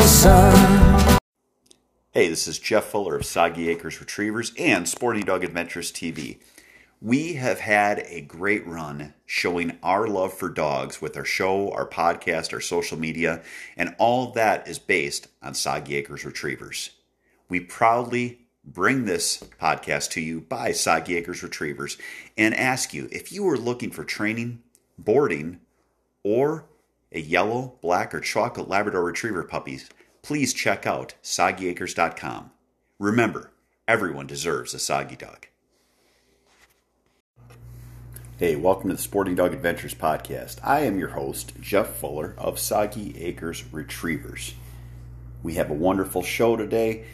the 0.00 0.08
sun. 0.08 1.18
Hey, 2.12 2.28
this 2.28 2.48
is 2.48 2.58
Jeff 2.58 2.84
Fuller 2.84 3.16
of 3.16 3.26
Soggy 3.26 3.68
Acres 3.68 4.00
Retrievers 4.00 4.50
and 4.58 4.88
Sporting 4.88 5.24
Dog 5.24 5.44
Adventures 5.44 5.92
TV. 5.92 6.38
We 7.02 7.34
have 7.34 7.60
had 7.60 8.02
a 8.06 8.22
great 8.22 8.66
run 8.66 9.12
showing 9.26 9.78
our 9.82 10.08
love 10.08 10.32
for 10.32 10.48
dogs 10.48 11.02
with 11.02 11.18
our 11.18 11.24
show, 11.26 11.70
our 11.72 11.86
podcast, 11.86 12.54
our 12.54 12.62
social 12.62 12.98
media, 12.98 13.42
and 13.76 13.94
all 13.98 14.32
that 14.32 14.66
is 14.66 14.78
based 14.78 15.28
on 15.42 15.52
Soggy 15.52 15.96
Acres 15.96 16.24
Retrievers. 16.24 16.92
We 17.50 17.60
proudly 17.60 18.46
bring 18.64 19.04
this 19.04 19.44
podcast 19.60 20.12
to 20.12 20.22
you 20.22 20.40
by 20.40 20.72
Soggy 20.72 21.16
Acres 21.16 21.42
Retrievers 21.42 21.98
and 22.38 22.54
ask 22.54 22.94
you 22.94 23.06
if 23.12 23.32
you 23.32 23.46
are 23.50 23.58
looking 23.58 23.90
for 23.90 24.04
training, 24.04 24.62
boarding, 24.98 25.60
or 26.22 26.64
a 27.12 27.20
yellow, 27.20 27.76
black, 27.80 28.14
or 28.14 28.20
chocolate 28.20 28.68
Labrador 28.68 29.02
Retriever 29.02 29.42
puppies, 29.42 29.88
please 30.22 30.52
check 30.52 30.86
out 30.86 31.14
soggyacres.com. 31.22 32.50
Remember, 32.98 33.50
everyone 33.88 34.26
deserves 34.26 34.74
a 34.74 34.78
soggy 34.78 35.16
dog. 35.16 35.46
Hey, 38.38 38.56
welcome 38.56 38.88
to 38.88 38.96
the 38.96 39.02
Sporting 39.02 39.34
Dog 39.34 39.52
Adventures 39.52 39.94
podcast. 39.94 40.56
I 40.64 40.80
am 40.80 40.98
your 40.98 41.10
host, 41.10 41.52
Jeff 41.60 41.96
Fuller 41.96 42.34
of 42.38 42.58
Soggy 42.58 43.14
Acres 43.22 43.64
Retrievers. 43.70 44.54
We 45.42 45.54
have 45.54 45.70
a 45.70 45.74
wonderful 45.74 46.22
show 46.22 46.56
today. 46.56 47.04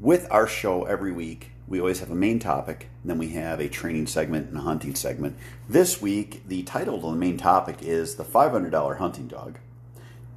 With 0.00 0.26
our 0.30 0.48
show 0.48 0.84
every 0.84 1.12
week, 1.12 1.52
we 1.68 1.78
always 1.78 2.00
have 2.00 2.10
a 2.10 2.16
main 2.16 2.40
topic, 2.40 2.88
then 3.04 3.18
we 3.18 3.28
have 3.28 3.60
a 3.60 3.68
training 3.68 4.08
segment 4.08 4.48
and 4.48 4.58
a 4.58 4.62
hunting 4.62 4.96
segment. 4.96 5.36
This 5.68 6.02
week, 6.02 6.46
the 6.48 6.64
title 6.64 6.96
of 6.96 7.02
the 7.02 7.12
main 7.12 7.36
topic 7.36 7.76
is 7.80 8.16
the 8.16 8.24
$500 8.24 8.98
hunting 8.98 9.28
dog. 9.28 9.58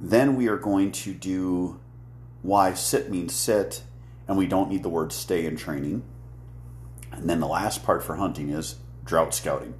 Then 0.00 0.36
we 0.36 0.46
are 0.46 0.56
going 0.56 0.92
to 0.92 1.12
do 1.12 1.80
why 2.46 2.74
sit 2.74 3.10
means 3.10 3.34
sit, 3.34 3.82
and 4.28 4.38
we 4.38 4.46
don't 4.46 4.70
need 4.70 4.82
the 4.82 4.88
word 4.88 5.12
stay 5.12 5.46
in 5.46 5.56
training. 5.56 6.04
And 7.12 7.28
then 7.28 7.40
the 7.40 7.46
last 7.46 7.84
part 7.84 8.02
for 8.02 8.16
hunting 8.16 8.50
is 8.50 8.76
drought 9.04 9.34
scouting, 9.34 9.74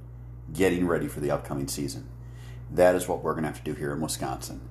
getting 0.53 0.87
ready 0.87 1.07
for 1.07 1.19
the 1.19 1.31
upcoming 1.31 1.67
season. 1.67 2.07
That 2.71 2.95
is 2.95 3.07
what 3.07 3.23
we're 3.23 3.33
going 3.33 3.43
to 3.43 3.49
have 3.49 3.63
to 3.63 3.71
do 3.71 3.77
here 3.77 3.93
in 3.93 4.01
Wisconsin. 4.01 4.61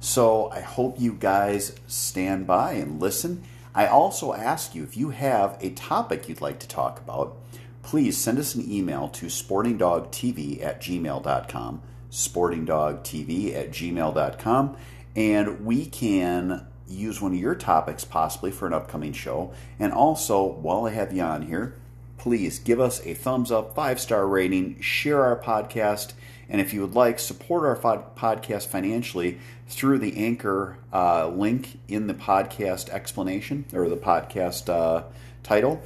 So 0.00 0.50
I 0.50 0.60
hope 0.60 1.00
you 1.00 1.14
guys 1.14 1.76
stand 1.86 2.46
by 2.46 2.72
and 2.72 3.00
listen. 3.00 3.44
I 3.74 3.86
also 3.86 4.34
ask 4.34 4.74
you 4.74 4.82
if 4.82 4.96
you 4.96 5.10
have 5.10 5.56
a 5.60 5.70
topic 5.70 6.28
you'd 6.28 6.40
like 6.40 6.58
to 6.60 6.68
talk 6.68 6.98
about, 7.00 7.36
please 7.82 8.16
send 8.16 8.38
us 8.38 8.54
an 8.54 8.70
email 8.70 9.08
to 9.08 9.26
sportingdogtv 9.26 10.64
at 10.64 10.80
gmail.com, 10.80 11.82
sportingdogtv 12.10 13.54
at 13.54 13.70
gmail.com, 13.70 14.76
and 15.16 15.64
we 15.64 15.86
can 15.86 16.66
use 16.88 17.20
one 17.20 17.32
of 17.32 17.38
your 17.38 17.54
topics 17.54 18.04
possibly 18.04 18.50
for 18.50 18.66
an 18.66 18.74
upcoming 18.74 19.12
show. 19.12 19.52
And 19.78 19.92
also, 19.92 20.44
while 20.44 20.86
I 20.86 20.90
have 20.90 21.12
you 21.12 21.22
on 21.22 21.42
here, 21.42 21.76
please 22.18 22.58
give 22.58 22.80
us 22.80 23.04
a 23.06 23.14
thumbs 23.14 23.50
up, 23.50 23.74
five 23.74 24.00
star 24.00 24.26
rating, 24.26 24.80
share 24.80 25.22
our 25.22 25.38
podcast, 25.38 26.12
and 26.48 26.60
if 26.60 26.74
you 26.74 26.80
would 26.82 26.94
like, 26.94 27.18
support 27.18 27.64
our 27.64 28.00
podcast 28.16 28.68
financially 28.68 29.38
through 29.68 29.98
the 29.98 30.16
Anchor 30.16 30.76
uh, 30.92 31.28
link 31.28 31.78
in 31.88 32.06
the 32.06 32.14
podcast 32.14 32.90
explanation 32.90 33.64
or 33.72 33.88
the 33.88 33.96
podcast 33.96 34.68
uh, 34.68 35.04
title. 35.42 35.82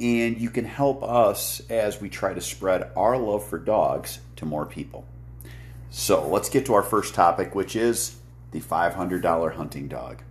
And 0.00 0.40
you 0.40 0.50
can 0.50 0.64
help 0.64 1.02
us 1.02 1.60
as 1.68 2.00
we 2.00 2.08
try 2.08 2.32
to 2.32 2.40
spread 2.40 2.90
our 2.96 3.18
love 3.18 3.46
for 3.46 3.58
dogs 3.58 4.20
to 4.36 4.46
more 4.46 4.64
people. 4.64 5.04
So 5.90 6.28
let's 6.28 6.48
get 6.48 6.66
to 6.66 6.74
our 6.74 6.82
first 6.82 7.14
topic, 7.14 7.54
which 7.54 7.74
is 7.74 8.16
the 8.50 8.60
$500 8.60 9.54
hunting 9.54 9.88
dog. 9.88 10.22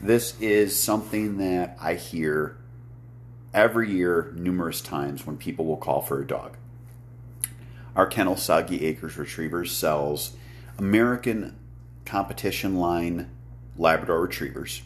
This 0.00 0.38
is 0.40 0.80
something 0.80 1.38
that 1.38 1.76
I 1.80 1.94
hear 1.94 2.56
every 3.54 3.90
year, 3.90 4.32
numerous 4.36 4.80
times, 4.80 5.26
when 5.26 5.36
people 5.36 5.64
will 5.64 5.78
call 5.78 6.02
for 6.02 6.20
a 6.20 6.26
dog. 6.26 6.56
Our 7.94 8.06
kennel, 8.06 8.36
Soggy 8.36 8.84
Acres 8.84 9.16
Retrievers, 9.16 9.72
sells 9.72 10.36
American 10.78 11.56
competition 12.04 12.76
line 12.76 13.30
Labrador 13.78 14.20
Retrievers. 14.20 14.82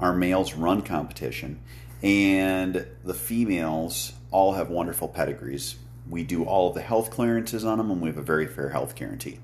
Our 0.00 0.14
males 0.14 0.54
run 0.54 0.80
competition, 0.82 1.60
and 2.02 2.86
the 3.04 3.14
females 3.14 4.12
all 4.30 4.54
have 4.54 4.70
wonderful 4.70 5.08
pedigrees. 5.08 5.76
We 6.08 6.24
do 6.24 6.44
all 6.44 6.68
of 6.68 6.74
the 6.74 6.80
health 6.80 7.10
clearances 7.10 7.64
on 7.64 7.78
them, 7.78 7.90
and 7.90 8.00
we 8.00 8.08
have 8.08 8.16
a 8.16 8.22
very 8.22 8.46
fair 8.46 8.70
health 8.70 8.94
guarantee. 8.94 9.40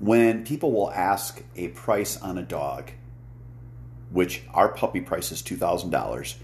When 0.00 0.44
people 0.44 0.72
will 0.72 0.90
ask 0.90 1.42
a 1.54 1.68
price 1.68 2.20
on 2.20 2.38
a 2.38 2.42
dog, 2.42 2.90
which 4.10 4.42
our 4.52 4.70
puppy 4.70 5.02
price 5.02 5.30
is 5.30 5.42
$2,000, 5.42 6.34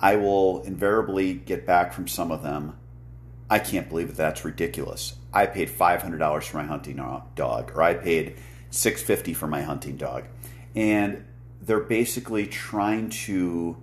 I 0.00 0.16
will 0.16 0.62
invariably 0.62 1.32
get 1.32 1.64
back 1.64 1.92
from 1.92 2.08
some 2.08 2.32
of 2.32 2.42
them, 2.42 2.76
I 3.48 3.60
can't 3.60 3.88
believe 3.88 4.08
that 4.08 4.16
that's 4.16 4.44
ridiculous. 4.44 5.14
I 5.32 5.46
paid 5.46 5.70
$500 5.70 6.42
for 6.42 6.56
my 6.56 6.64
hunting 6.64 6.96
dog, 7.36 7.70
or 7.74 7.82
I 7.82 7.94
paid 7.94 8.36
650 8.70 9.32
for 9.32 9.46
my 9.46 9.62
hunting 9.62 9.96
dog. 9.96 10.24
And 10.74 11.24
they're 11.62 11.78
basically 11.78 12.48
trying 12.48 13.10
to, 13.10 13.76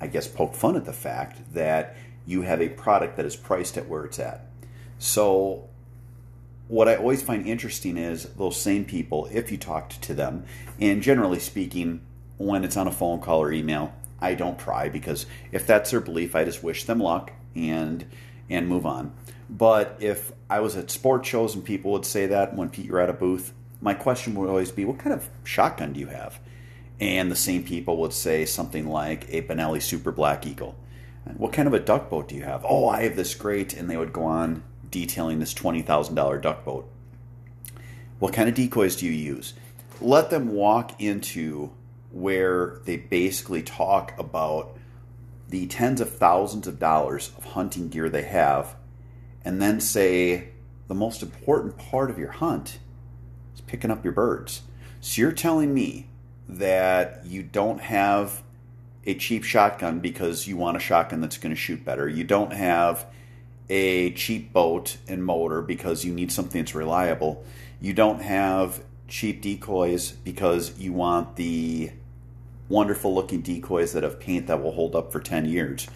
I 0.00 0.06
guess, 0.06 0.28
poke 0.28 0.54
fun 0.54 0.76
at 0.76 0.84
the 0.84 0.92
fact 0.92 1.52
that 1.54 1.96
you 2.26 2.42
have 2.42 2.62
a 2.62 2.68
product 2.68 3.16
that 3.16 3.26
is 3.26 3.34
priced 3.34 3.76
at 3.76 3.88
where 3.88 4.04
it's 4.04 4.20
at. 4.20 4.46
So, 4.98 5.68
what 6.68 6.88
I 6.88 6.96
always 6.96 7.22
find 7.22 7.46
interesting 7.46 7.96
is 7.96 8.24
those 8.24 8.60
same 8.60 8.84
people, 8.84 9.28
if 9.32 9.50
you 9.52 9.58
talked 9.58 10.00
to 10.02 10.14
them, 10.14 10.44
and 10.80 11.02
generally 11.02 11.38
speaking, 11.38 12.00
when 12.38 12.64
it's 12.64 12.76
on 12.76 12.86
a 12.86 12.92
phone 12.92 13.20
call 13.20 13.42
or 13.42 13.52
email, 13.52 13.92
I 14.20 14.34
don't 14.34 14.58
try 14.58 14.88
because 14.88 15.26
if 15.50 15.66
that's 15.66 15.90
their 15.90 16.00
belief, 16.00 16.34
I 16.34 16.44
just 16.44 16.62
wish 16.62 16.84
them 16.84 17.00
luck 17.00 17.32
and 17.54 18.06
and 18.48 18.68
move 18.68 18.86
on. 18.86 19.12
But 19.48 19.96
if 20.00 20.32
I 20.48 20.60
was 20.60 20.76
at 20.76 20.90
sports 20.90 21.28
shows 21.28 21.54
and 21.54 21.64
people 21.64 21.92
would 21.92 22.06
say 22.06 22.26
that 22.26 22.54
when 22.54 22.70
Pete, 22.70 22.86
you're 22.86 23.00
at 23.00 23.10
a 23.10 23.14
booth, 23.14 23.52
my 23.80 23.94
question 23.94 24.34
would 24.34 24.48
always 24.48 24.70
be, 24.70 24.84
what 24.84 24.98
kind 24.98 25.12
of 25.12 25.28
shotgun 25.44 25.92
do 25.92 26.00
you 26.00 26.06
have? 26.06 26.38
And 27.00 27.30
the 27.30 27.36
same 27.36 27.64
people 27.64 27.96
would 27.98 28.12
say 28.12 28.44
something 28.44 28.88
like 28.88 29.26
a 29.28 29.42
Benelli 29.42 29.82
Super 29.82 30.12
Black 30.12 30.46
Eagle. 30.46 30.76
What 31.36 31.52
kind 31.52 31.68
of 31.68 31.74
a 31.74 31.80
duck 31.80 32.08
boat 32.10 32.28
do 32.28 32.34
you 32.34 32.42
have? 32.42 32.64
Oh, 32.68 32.88
I 32.88 33.02
have 33.02 33.16
this 33.16 33.34
great, 33.34 33.74
and 33.74 33.88
they 33.88 33.96
would 33.96 34.12
go 34.12 34.24
on 34.24 34.62
detailing 34.92 35.40
this 35.40 35.52
$20,000 35.52 36.40
duck 36.40 36.64
boat. 36.64 36.88
What 38.20 38.32
kind 38.32 38.48
of 38.48 38.54
decoys 38.54 38.94
do 38.94 39.06
you 39.06 39.12
use? 39.12 39.54
Let 40.00 40.30
them 40.30 40.54
walk 40.54 41.00
into 41.00 41.72
where 42.12 42.80
they 42.84 42.96
basically 42.96 43.62
talk 43.62 44.16
about 44.16 44.76
the 45.48 45.66
tens 45.66 46.00
of 46.00 46.16
thousands 46.16 46.68
of 46.68 46.78
dollars 46.78 47.32
of 47.36 47.44
hunting 47.44 47.88
gear 47.88 48.08
they 48.08 48.22
have, 48.22 48.76
and 49.44 49.60
then 49.60 49.80
say 49.80 50.50
the 50.86 50.94
most 50.94 51.22
important 51.22 51.76
part 51.76 52.10
of 52.10 52.18
your 52.18 52.30
hunt 52.30 52.78
is 53.54 53.60
picking 53.60 53.90
up 53.90 54.04
your 54.04 54.12
birds. 54.12 54.62
So 55.00 55.20
you're 55.20 55.32
telling 55.32 55.74
me 55.74 56.06
that 56.48 57.24
you 57.26 57.42
don't 57.42 57.80
have 57.80 58.42
a 59.04 59.14
cheap 59.14 59.42
shotgun 59.42 60.00
because 60.00 60.46
you 60.46 60.56
want 60.56 60.76
a 60.76 60.80
shotgun 60.80 61.20
that's 61.20 61.38
going 61.38 61.54
to 61.54 61.60
shoot 61.60 61.84
better. 61.84 62.08
You 62.08 62.24
don't 62.24 62.52
have 62.52 63.06
a 63.68 64.12
cheap 64.12 64.52
boat 64.52 64.96
and 65.08 65.24
motor 65.24 65.62
because 65.62 66.04
you 66.04 66.12
need 66.12 66.30
something 66.32 66.62
that's 66.62 66.74
reliable. 66.74 67.44
You 67.80 67.92
don't 67.92 68.22
have 68.22 68.82
cheap 69.08 69.42
decoys 69.42 70.12
because 70.12 70.78
you 70.78 70.92
want 70.92 71.36
the 71.36 71.92
wonderful 72.68 73.14
looking 73.14 73.42
decoys 73.42 73.92
that 73.92 74.02
have 74.02 74.18
paint 74.18 74.46
that 74.46 74.62
will 74.62 74.72
hold 74.72 74.96
up 74.96 75.12
for 75.12 75.20
10 75.20 75.46
years. 75.46 75.86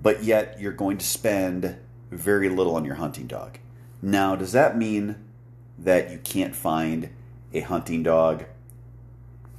But 0.00 0.22
yet 0.22 0.60
you're 0.60 0.72
going 0.72 0.98
to 0.98 1.06
spend 1.06 1.76
very 2.10 2.48
little 2.48 2.76
on 2.76 2.84
your 2.84 2.94
hunting 2.94 3.26
dog. 3.26 3.58
Now, 4.00 4.36
does 4.36 4.52
that 4.52 4.78
mean 4.78 5.16
that 5.78 6.10
you 6.10 6.18
can't 6.18 6.54
find 6.54 7.10
a 7.52 7.60
hunting 7.60 8.02
dog 8.02 8.44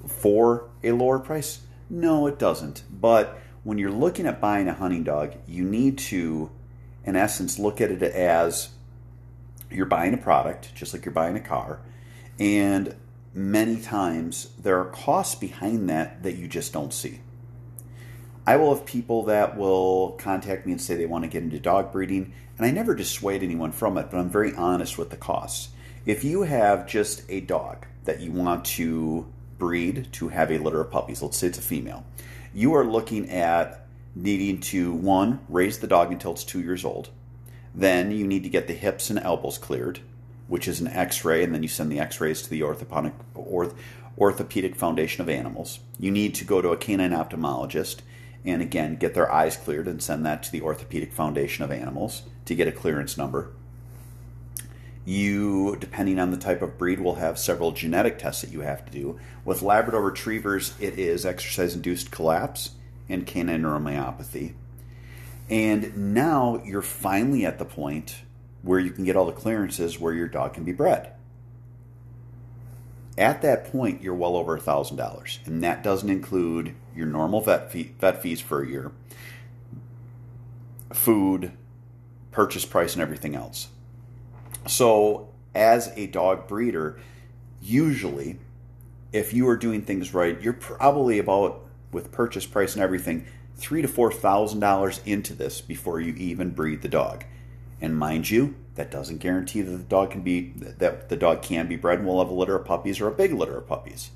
for 0.08 0.70
a 0.84 0.92
lower 0.92 1.20
price? 1.20 1.62
No, 1.90 2.28
it 2.28 2.40
doesn't. 2.40 2.84
But 2.90 3.38
when 3.64 3.78
you're 3.78 3.92
looking 3.92 4.26
at 4.26 4.40
buying 4.40 4.68
a 4.68 4.74
hunting 4.74 5.04
dog, 5.04 5.36
you 5.48 5.66
need 5.66 5.98
to 5.98 6.52
in 7.10 7.16
essence, 7.16 7.60
look 7.60 7.82
at 7.82 7.92
it 7.92 8.02
as 8.02 8.70
you're 9.70 9.86
buying 9.86 10.14
a 10.14 10.18
product, 10.18 10.74
just 10.76 10.94
like 10.94 11.06
you're 11.06 11.14
buying 11.14 11.36
a 11.36 11.42
car, 11.42 11.80
and 12.40 12.96
many 13.34 13.80
times 13.80 14.50
there 14.62 14.80
are 14.80 14.86
costs 14.86 15.36
behind 15.36 15.90
that 15.90 16.24
that 16.24 16.36
you 16.36 16.48
just 16.48 16.72
don't 16.74 16.94
see. 16.94 17.20
I 18.48 18.56
will 18.56 18.74
have 18.74 18.86
people 18.86 19.24
that 19.26 19.58
will 19.58 20.12
contact 20.14 20.66
me 20.66 20.72
and 20.72 20.82
say 20.82 20.96
they 20.96 21.06
want 21.06 21.24
to 21.24 21.30
get 21.30 21.44
into 21.44 21.60
dog 21.60 21.92
breeding, 21.92 22.34
and 22.58 22.66
I 22.66 22.72
never 22.72 22.96
dissuade 22.96 23.44
anyone 23.44 23.72
from 23.72 23.98
it, 23.98 24.10
but 24.10 24.18
I'm 24.18 24.30
very 24.30 24.56
honest 24.56 24.98
with 24.98 25.10
the 25.10 25.18
costs. 25.18 25.70
If 26.06 26.24
you 26.24 26.44
have 26.44 26.88
just 26.88 27.24
a 27.30 27.42
dog 27.42 27.86
that 28.06 28.22
you 28.22 28.32
want 28.32 28.66
to 28.66 29.28
breed 29.58 30.08
to 30.14 30.30
have 30.30 30.52
a 30.52 30.58
litter 30.58 30.82
of 30.82 30.90
puppies, 30.90 31.22
let's 31.22 31.38
say 31.38 31.48
it's 31.48 31.60
a 31.60 31.62
female, 31.62 32.06
you 32.54 32.74
are 32.74 32.86
looking 32.86 33.30
at 33.30 33.86
needing 34.16 34.60
to 34.62 34.94
one, 34.94 35.40
raise 35.50 35.80
the 35.80 35.88
dog 35.88 36.12
until 36.12 36.32
it's 36.32 36.44
two 36.44 36.62
years 36.62 36.84
old. 36.84 37.10
Then 37.74 38.12
you 38.12 38.26
need 38.26 38.44
to 38.44 38.50
get 38.50 38.68
the 38.68 38.74
hips 38.74 39.10
and 39.10 39.20
elbows 39.20 39.58
cleared, 39.58 40.00
which 40.48 40.68
is 40.68 40.80
an 40.80 40.88
x 40.88 41.24
ray, 41.24 41.44
and 41.44 41.54
then 41.54 41.64
you 41.64 41.70
send 41.70 41.92
the 41.92 42.00
x 42.00 42.20
rays 42.20 42.42
to 42.42 42.50
the 42.50 42.62
orthoponic, 42.62 43.14
orth, 43.36 43.76
Orthopedic 44.20 44.76
Foundation 44.76 45.22
of 45.22 45.30
Animals. 45.30 45.80
You 45.98 46.12
need 46.12 46.36
to 46.36 46.46
go 46.46 46.62
to 46.62 46.70
a 46.70 46.78
canine 46.78 47.12
ophthalmologist 47.12 48.00
and 48.44 48.62
again 48.62 48.96
get 48.96 49.14
their 49.14 49.32
eyes 49.32 49.56
cleared 49.56 49.88
and 49.88 50.02
send 50.02 50.26
that 50.26 50.44
to 50.44 50.52
the 50.52 50.62
Orthopedic 50.62 51.14
Foundation 51.14 51.64
of 51.64 51.72
Animals 51.72 52.24
to 52.46 52.56
get 52.56 52.68
a 52.68 52.72
clearance 52.74 53.18
number. 53.18 53.52
You, 55.06 55.78
depending 55.80 56.20
on 56.20 56.32
the 56.32 56.38
type 56.38 56.62
of 56.62 56.78
breed, 56.78 57.00
will 57.00 57.16
have 57.16 57.40
several 57.40 57.72
genetic 57.72 58.20
tests 58.20 58.42
that 58.42 58.52
you 58.52 58.62
have 58.62 58.86
to 58.86 58.92
do. 58.92 59.20
With 59.46 59.62
Labrador 59.62 60.02
Retrievers, 60.02 60.74
it 60.80 61.00
is 61.00 61.26
exercise 61.26 61.74
induced 61.74 62.12
collapse 62.12 62.72
and 63.10 63.26
canine 63.26 63.64
neuromyopathy. 63.64 64.54
And 65.50 66.14
now 66.14 66.62
you're 66.64 66.82
finally 66.82 67.46
at 67.46 67.58
the 67.58 67.66
point 67.66 68.22
where 68.62 68.80
you 68.80 68.92
can 68.92 69.04
get 69.04 69.16
all 69.16 69.26
the 69.26 69.32
clearances 69.32 70.00
where 70.00 70.14
your 70.14 70.28
dog 70.28 70.54
can 70.54 70.64
be 70.64 70.72
bred. 70.72 71.14
At 73.18 73.42
that 73.42 73.72
point, 73.72 74.02
you're 74.02 74.16
well 74.16 74.38
over 74.38 74.58
$1,000, 74.58 75.46
and 75.46 75.64
that 75.64 75.84
doesn't 75.84 76.10
include 76.10 76.74
your 76.96 77.08
normal 77.08 77.42
vet, 77.42 77.72
fee, 77.72 77.92
vet 78.00 78.22
fees 78.22 78.40
for 78.40 78.62
a 78.62 78.68
year, 78.68 78.92
food, 80.94 81.52
purchase 82.32 82.64
price, 82.64 82.94
and 82.94 83.02
everything 83.02 83.36
else. 83.36 83.68
So, 84.68 85.30
as 85.54 85.92
a 85.96 86.08
dog 86.08 86.48
breeder, 86.48 86.98
usually, 87.62 88.40
if 89.12 89.34
you 89.34 89.50
are 89.50 89.58
doing 89.58 89.82
things 89.82 90.14
right, 90.14 90.40
you're 90.42 90.54
probably 90.54 91.20
about 91.20 91.66
with 91.92 92.12
purchase 92.12 92.46
price 92.46 92.74
and 92.74 92.84
everything, 92.84 93.26
three 93.56 93.82
to 93.82 93.88
four 93.88 94.12
thousand 94.12 94.60
dollars 94.60 95.02
into 95.06 95.34
this 95.34 95.62
before 95.62 96.00
you 96.00 96.14
even 96.14 96.52
breed 96.52 96.82
the 96.82 96.88
dog. 96.88 97.26
And 97.82 97.98
mind 97.98 98.30
you, 98.30 98.56
that 98.76 98.92
doesn't 98.92 99.18
guarantee 99.18 99.62
that 99.62 99.72
the 99.72 99.84
dog 99.84 100.12
can 100.12 100.22
be 100.22 100.52
that 100.56 101.10
the 101.10 101.16
dog 101.16 101.42
can 101.42 101.68
be 101.68 101.76
bred 101.76 102.00
and 102.00 102.08
will 102.08 102.20
have 102.20 102.30
a 102.30 102.34
litter 102.34 102.56
of 102.56 102.66
puppies 102.66 103.00
or 103.00 103.08
a 103.08 103.12
big 103.12 103.34
litter 103.34 103.58
of 103.58 103.68
puppies. 103.68 104.12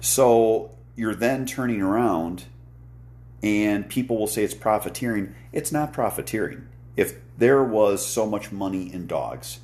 So 0.00 0.72
you're 0.96 1.14
then 1.14 1.46
turning 1.46 1.80
around 1.80 2.44
and 3.42 3.88
people 3.88 4.18
will 4.18 4.26
say 4.26 4.44
it's 4.44 4.54
profiteering. 4.54 5.34
It's 5.52 5.72
not 5.72 5.92
profiteering. 5.92 6.68
If 6.96 7.16
there 7.38 7.62
was 7.62 8.04
so 8.04 8.26
much 8.26 8.50
money 8.50 8.92
in 8.92 9.06
dogs 9.06 9.60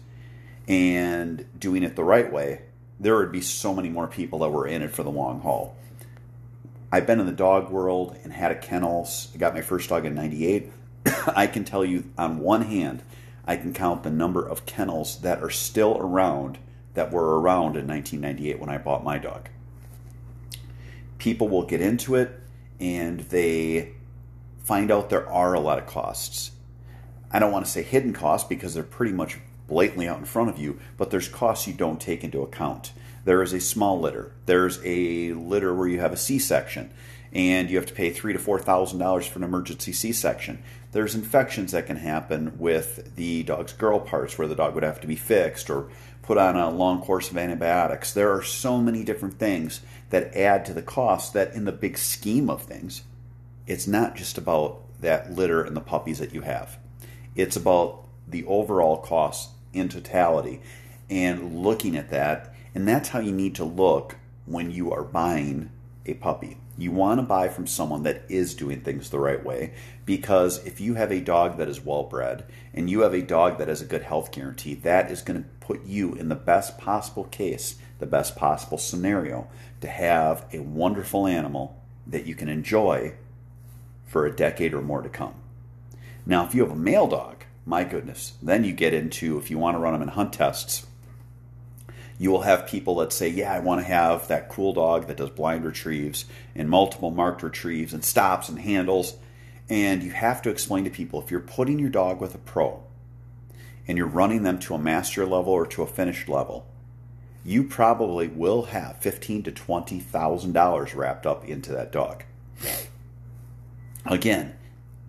and 0.69 1.45
doing 1.59 1.83
it 1.83 1.97
the 1.97 2.05
right 2.05 2.33
way, 2.33 2.63
there 3.01 3.17
would 3.17 3.33
be 3.33 3.41
so 3.41 3.75
many 3.75 3.89
more 3.89 4.07
people 4.07 4.39
that 4.41 4.51
were 4.51 4.67
in 4.67 4.83
it 4.83 4.93
for 4.93 5.03
the 5.03 5.11
long 5.11 5.41
haul. 5.41 5.77
I've 6.95 7.07
been 7.07 7.21
in 7.21 7.27
the 7.27 7.33
dog 7.33 7.71
world 7.71 8.17
and 8.23 8.33
had 8.33 8.53
a 8.53 8.55
kennels. 8.55 9.29
I 9.35 9.39
got 9.39 9.55
my 9.55 9.63
first 9.63 9.89
dog 9.89 10.07
in 10.07 10.15
98. 10.15 10.71
I 11.27 11.47
can 11.47 11.65
tell 11.65 11.85
you 11.85 12.11
on 12.17 12.39
one 12.39 12.63
hand, 12.63 13.03
I 13.47 13.57
can 13.57 13.75
count 13.75 14.03
the 14.03 14.11
number 14.11 14.47
of 14.47 14.67
kennels 14.67 15.21
that 15.21 15.43
are 15.43 15.51
still 15.51 15.99
around 15.99 16.59
that 16.95 17.11
were 17.13 17.41
around 17.41 17.77
in 17.77 17.87
1998 17.87 18.61
when 18.61 18.71
I 18.71 18.79
bought 18.79 19.03
my 19.03 19.19
dog 19.19 19.49
people 21.25 21.49
will 21.49 21.65
get 21.65 21.81
into 21.81 22.15
it 22.15 22.39
and 22.79 23.21
they 23.21 23.95
find 24.59 24.91
out 24.91 25.09
there 25.09 25.27
are 25.31 25.55
a 25.55 25.61
lot 25.61 25.79
of 25.79 25.87
costs. 25.87 26.51
I 27.31 27.39
don't 27.39 27.51
want 27.51 27.65
to 27.65 27.71
say 27.71 27.83
hidden 27.83 28.13
costs 28.13 28.47
because 28.47 28.75
they're 28.75 28.83
pretty 28.83 29.13
much 29.13 29.39
blatantly 29.67 30.09
out 30.09 30.19
in 30.19 30.25
front 30.25 30.51
of 30.51 30.59
you, 30.59 30.79
but 30.97 31.11
there's 31.11 31.29
costs 31.29 31.67
you 31.67 31.75
don't 31.75 32.01
take 32.01 32.23
into 32.23 32.43
account. 32.43 32.93
There 33.25 33.43
is 33.43 33.53
a 33.53 33.61
small 33.61 33.99
litter. 33.99 34.33
There's 34.47 34.81
a 34.85 35.33
litter 35.33 35.75
where 35.75 35.89
you 35.89 36.01
have 36.01 36.13
a 36.13 36.17
C-section, 36.17 36.91
and 37.33 37.71
you 37.71 37.77
have 37.77 37.87
to 37.87 37.95
pay 37.95 38.11
three 38.11 38.33
to 38.33 38.39
four 38.39 38.59
thousand 38.59 38.99
dollars 38.99 39.27
for 39.27 39.39
an 39.39 39.45
emergency 39.45 39.93
C-section. 39.93 40.63
There's 40.93 41.15
infections 41.15 41.73
that 41.73 41.87
can 41.87 41.97
happen 41.97 42.59
with 42.59 43.17
the 43.17 43.43
dog's 43.43 43.73
girl 43.73 43.99
parts, 43.99 44.39
where 44.39 44.47
the 44.47 44.55
dog 44.55 44.75
would 44.75 44.85
have 44.85 45.01
to 45.01 45.07
be 45.07 45.17
fixed 45.17 45.71
or 45.71 45.89
put 46.23 46.39
on 46.39 46.57
a 46.57 46.71
long 46.71 47.01
course 47.01 47.31
of 47.31 47.37
antibiotics. 47.37 48.13
There 48.13 48.33
are 48.33 48.43
so 48.43 48.81
many 48.81 49.03
different 49.03 49.39
things 49.39 49.81
that 50.11 50.35
add 50.37 50.65
to 50.67 50.73
the 50.73 50.83
cost 50.83 51.33
that, 51.33 51.55
in 51.55 51.65
the 51.65 51.73
big 51.73 51.99
scheme 51.99 52.49
of 52.49 52.63
things, 52.63 53.03
it's 53.67 53.87
not 53.87 54.15
just 54.15 54.39
about 54.39 54.83
that 55.01 55.33
litter 55.33 55.63
and 55.63 55.77
the 55.77 55.81
puppies 55.81 56.19
that 56.19 56.33
you 56.35 56.43
have. 56.43 56.79
It's 57.35 57.57
about 57.57 58.05
the 58.29 58.45
overall 58.45 58.99
cost 58.99 59.51
in 59.75 59.89
totality 59.89 60.61
and 61.11 61.57
looking 61.63 61.97
at 61.97 62.11
that. 62.11 62.55
And 62.75 62.89
that's 62.89 63.11
how 63.11 63.21
you 63.21 63.33
need 63.33 63.55
to 63.57 63.65
look 63.65 64.17
when 64.47 64.71
you 64.71 64.93
are 64.93 65.05
buying 65.05 65.71
a 66.07 66.15
puppy. 66.15 66.59
You 66.77 66.91
want 66.91 67.21
to 67.21 67.23
buy 67.27 67.49
from 67.49 67.67
someone 67.67 68.03
that 68.03 68.25
is 68.29 68.55
doing 68.55 68.81
things 68.81 69.11
the 69.11 69.19
right 69.19 69.43
way 69.43 69.75
because 70.05 70.65
if 70.67 70.81
you 70.81 70.95
have 70.95 71.13
a 71.13 71.21
dog 71.21 71.57
that 71.59 71.69
is 71.69 71.85
well 71.85 72.03
bred 72.03 72.45
and 72.73 72.91
you 72.91 73.01
have 73.01 73.15
a 73.15 73.23
dog 73.23 73.59
that 73.59 73.69
has 73.69 73.81
a 73.81 73.87
good 73.87 74.03
health 74.03 74.33
guarantee, 74.33 74.75
that 74.75 75.11
is 75.11 75.23
going 75.23 75.43
to 75.43 75.49
put 75.61 75.85
you 75.85 76.15
in 76.15 76.29
the 76.29 76.35
best 76.35 76.77
possible 76.77 77.25
case, 77.25 77.77
the 78.01 78.07
best 78.07 78.35
possible 78.35 78.77
scenario 78.77 79.49
to 79.81 79.87
have 79.87 80.47
a 80.53 80.59
wonderful 80.59 81.27
animal 81.29 81.81
that 82.07 82.27
you 82.27 82.35
can 82.35 82.49
enjoy 82.49 83.15
for 84.05 84.27
a 84.27 84.35
decade 84.35 84.75
or 84.75 84.83
more 84.83 85.03
to 85.03 85.09
come. 85.09 85.35
Now, 86.27 86.45
if 86.45 86.55
you 86.55 86.63
have 86.63 86.73
a 86.73 86.77
male 86.77 87.07
dog, 87.07 87.45
my 87.67 87.85
goodness, 87.85 88.35
then 88.43 88.65
you 88.65 88.73
get 88.73 88.95
into 88.95 89.39
if 89.39 89.51
you 89.51 89.59
want 89.59 89.75
to 89.77 89.79
run 89.79 89.93
them 89.93 90.03
in 90.03 90.09
hunt 90.09 90.33
tests 90.33 90.87
you 92.19 92.31
will 92.31 92.43
have 92.43 92.67
people 92.67 92.97
that 92.97 93.13
say, 93.13 93.29
Yeah, 93.29 93.53
I 93.53 93.59
want 93.59 93.81
to 93.81 93.87
have 93.87 94.29
that 94.29 94.49
cool 94.49 94.73
dog 94.73 95.07
that 95.07 95.17
does 95.17 95.31
blind 95.31 95.65
retrieves 95.65 96.25
and 96.55 96.71
multiple 96.71 97.11
marked 97.11 97.43
retrieves 97.43 97.93
and 97.93 98.05
stops 98.05 98.49
and 98.49 98.59
handles. 98.59 99.17
And 99.69 100.03
you 100.03 100.11
have 100.13 100.43
to 100.43 100.51
explain 100.51 100.85
to 100.85 100.91
people 100.91 101.21
if 101.21 101.31
you're 101.31 101.41
putting 101.41 101.79
your 101.79 101.91
dog 101.91 102.21
with 102.21 102.35
a 102.35 102.39
pro 102.39 102.83
and 103.89 103.99
you're 103.99 104.07
running 104.07 104.43
them 104.43 104.59
to 104.61 104.75
a 104.75 104.79
master 104.79 105.27
level 105.27 105.53
or 105.53 105.67
to 105.67 105.83
a 105.83 105.87
finished 105.87 106.29
level, 106.29 106.67
you 107.45 107.65
probably 107.65 108.29
will 108.29 108.65
have 108.65 108.99
fifteen 108.99 109.43
to 109.43 109.53
twenty 109.53 109.99
thousand 109.99 110.53
dollars 110.53 110.95
wrapped 110.95 111.27
up 111.27 111.45
into 111.47 111.73
that 111.73 111.93
dog. 111.93 112.25
Again, 114.07 114.55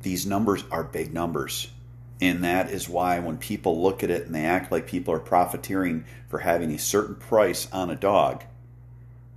these 0.01 0.25
numbers 0.25 0.63
are 0.71 0.83
big 0.83 1.13
numbers. 1.13 1.69
And 2.21 2.43
that 2.43 2.69
is 2.69 2.87
why 2.87 3.19
when 3.19 3.37
people 3.37 3.81
look 3.81 4.03
at 4.03 4.09
it 4.09 4.25
and 4.25 4.33
they 4.33 4.45
act 4.45 4.71
like 4.71 4.87
people 4.87 5.13
are 5.13 5.19
profiteering 5.19 6.05
for 6.29 6.39
having 6.39 6.71
a 6.71 6.79
certain 6.79 7.15
price 7.15 7.67
on 7.71 7.89
a 7.89 7.95
dog, 7.95 8.43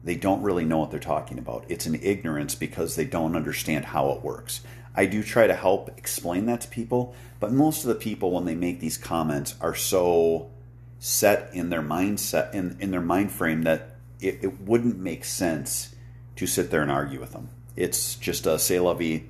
they 0.04 0.14
don't 0.14 0.42
really 0.42 0.64
know 0.64 0.78
what 0.78 0.90
they're 0.90 1.00
talking 1.00 1.38
about. 1.38 1.64
It's 1.68 1.86
an 1.86 1.98
ignorance 2.02 2.54
because 2.54 2.94
they 2.94 3.04
don't 3.04 3.34
understand 3.34 3.86
how 3.86 4.10
it 4.10 4.22
works. 4.22 4.60
I 4.94 5.06
do 5.06 5.22
try 5.22 5.46
to 5.46 5.54
help 5.54 5.90
explain 5.98 6.46
that 6.46 6.62
to 6.62 6.68
people, 6.68 7.14
but 7.40 7.52
most 7.52 7.84
of 7.84 7.88
the 7.88 7.94
people 7.94 8.30
when 8.30 8.44
they 8.44 8.54
make 8.54 8.80
these 8.80 8.96
comments 8.96 9.54
are 9.60 9.74
so 9.74 10.50
set 10.98 11.50
in 11.52 11.70
their 11.70 11.82
mindset 11.82 12.52
in, 12.54 12.76
in 12.80 12.90
their 12.90 13.00
mind 13.00 13.30
frame 13.30 13.62
that 13.62 13.96
it, 14.20 14.38
it 14.42 14.60
wouldn't 14.62 14.98
make 14.98 15.24
sense 15.24 15.94
to 16.36 16.46
sit 16.46 16.70
there 16.70 16.82
and 16.82 16.90
argue 16.90 17.20
with 17.20 17.32
them. 17.32 17.48
It's 17.76 18.16
just 18.16 18.46
a 18.46 18.58
say 18.58 18.80
lovey, 18.80 19.28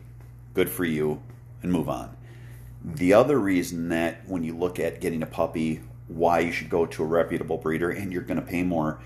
good 0.55 0.71
for 0.71 0.85
you, 0.85 1.21
and 1.63 1.71
move 1.71 1.89
on. 1.89 2.17
The 2.85 3.13
other 3.13 3.39
reason 3.39 3.89
that 3.89 4.27
when 4.27 4.45
you 4.45 4.57
look 4.57 4.79
at 4.79 5.01
getting 5.01 5.23
a 5.23 5.27
puppy, 5.27 5.81
why 6.07 6.41
you 6.41 6.53
should 6.53 6.71
go 6.71 6.87
to 6.87 7.03
a 7.03 7.07
reputable 7.07 7.59
breeder 7.59 7.91
and 7.91 8.13
you're 8.13 8.23
going 8.23 8.41
to 8.41 8.47
pay 8.47 8.63
more, 8.63 9.01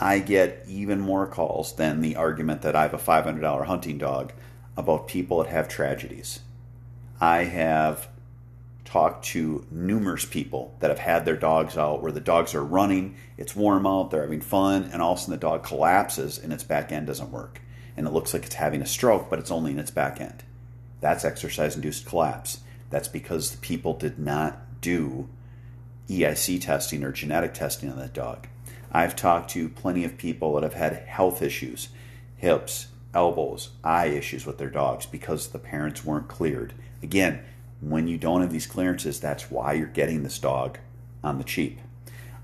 I 0.00 0.18
get 0.20 0.64
even 0.66 1.00
more 1.00 1.26
calls 1.26 1.74
than 1.76 2.00
the 2.00 2.16
argument 2.16 2.62
that 2.62 2.76
I 2.76 2.82
have 2.82 2.94
a 2.94 2.98
$500 2.98 3.66
hunting 3.66 3.98
dog 3.98 4.32
about 4.76 5.08
people 5.08 5.42
that 5.42 5.50
have 5.50 5.68
tragedies. 5.68 6.40
I 7.20 7.44
have 7.44 8.08
talked 8.84 9.24
to 9.26 9.66
numerous 9.70 10.24
people 10.24 10.74
that 10.80 10.90
have 10.90 10.98
had 10.98 11.24
their 11.24 11.36
dogs 11.36 11.76
out 11.76 12.02
where 12.02 12.10
the 12.10 12.20
dogs 12.20 12.54
are 12.54 12.64
running, 12.64 13.14
it's 13.36 13.54
warm 13.54 13.86
out, 13.86 14.10
they're 14.10 14.22
having 14.22 14.40
fun, 14.40 14.88
and 14.92 15.02
all 15.02 15.12
of 15.12 15.18
a 15.18 15.20
sudden 15.20 15.32
the 15.32 15.38
dog 15.38 15.62
collapses 15.62 16.38
and 16.38 16.52
its 16.52 16.64
back 16.64 16.90
end 16.90 17.06
doesn't 17.06 17.30
work. 17.30 17.60
And 17.96 18.06
it 18.06 18.12
looks 18.12 18.32
like 18.32 18.46
it's 18.46 18.54
having 18.54 18.82
a 18.82 18.86
stroke, 18.86 19.28
but 19.28 19.38
it's 19.38 19.50
only 19.50 19.70
in 19.72 19.78
its 19.78 19.90
back 19.90 20.20
end. 20.20 20.42
That's 21.00 21.24
exercise 21.24 21.76
induced 21.76 22.06
collapse. 22.06 22.60
That's 22.90 23.08
because 23.08 23.50
the 23.50 23.58
people 23.58 23.94
did 23.94 24.18
not 24.18 24.80
do 24.80 25.28
EIC 26.08 26.60
testing 26.60 27.04
or 27.04 27.12
genetic 27.12 27.54
testing 27.54 27.90
on 27.90 27.98
that 27.98 28.12
dog. 28.12 28.48
I've 28.92 29.14
talked 29.14 29.50
to 29.50 29.68
plenty 29.68 30.04
of 30.04 30.18
people 30.18 30.54
that 30.54 30.64
have 30.64 30.74
had 30.74 31.04
health 31.06 31.42
issues, 31.42 31.88
hips, 32.36 32.88
elbows, 33.14 33.70
eye 33.84 34.06
issues 34.06 34.44
with 34.44 34.58
their 34.58 34.70
dogs 34.70 35.06
because 35.06 35.48
the 35.48 35.58
parents 35.58 36.04
weren't 36.04 36.28
cleared. 36.28 36.74
Again, 37.02 37.42
when 37.80 38.08
you 38.08 38.18
don't 38.18 38.40
have 38.40 38.52
these 38.52 38.66
clearances, 38.66 39.20
that's 39.20 39.50
why 39.50 39.74
you're 39.74 39.86
getting 39.86 40.22
this 40.22 40.38
dog 40.38 40.78
on 41.22 41.38
the 41.38 41.44
cheap. 41.44 41.78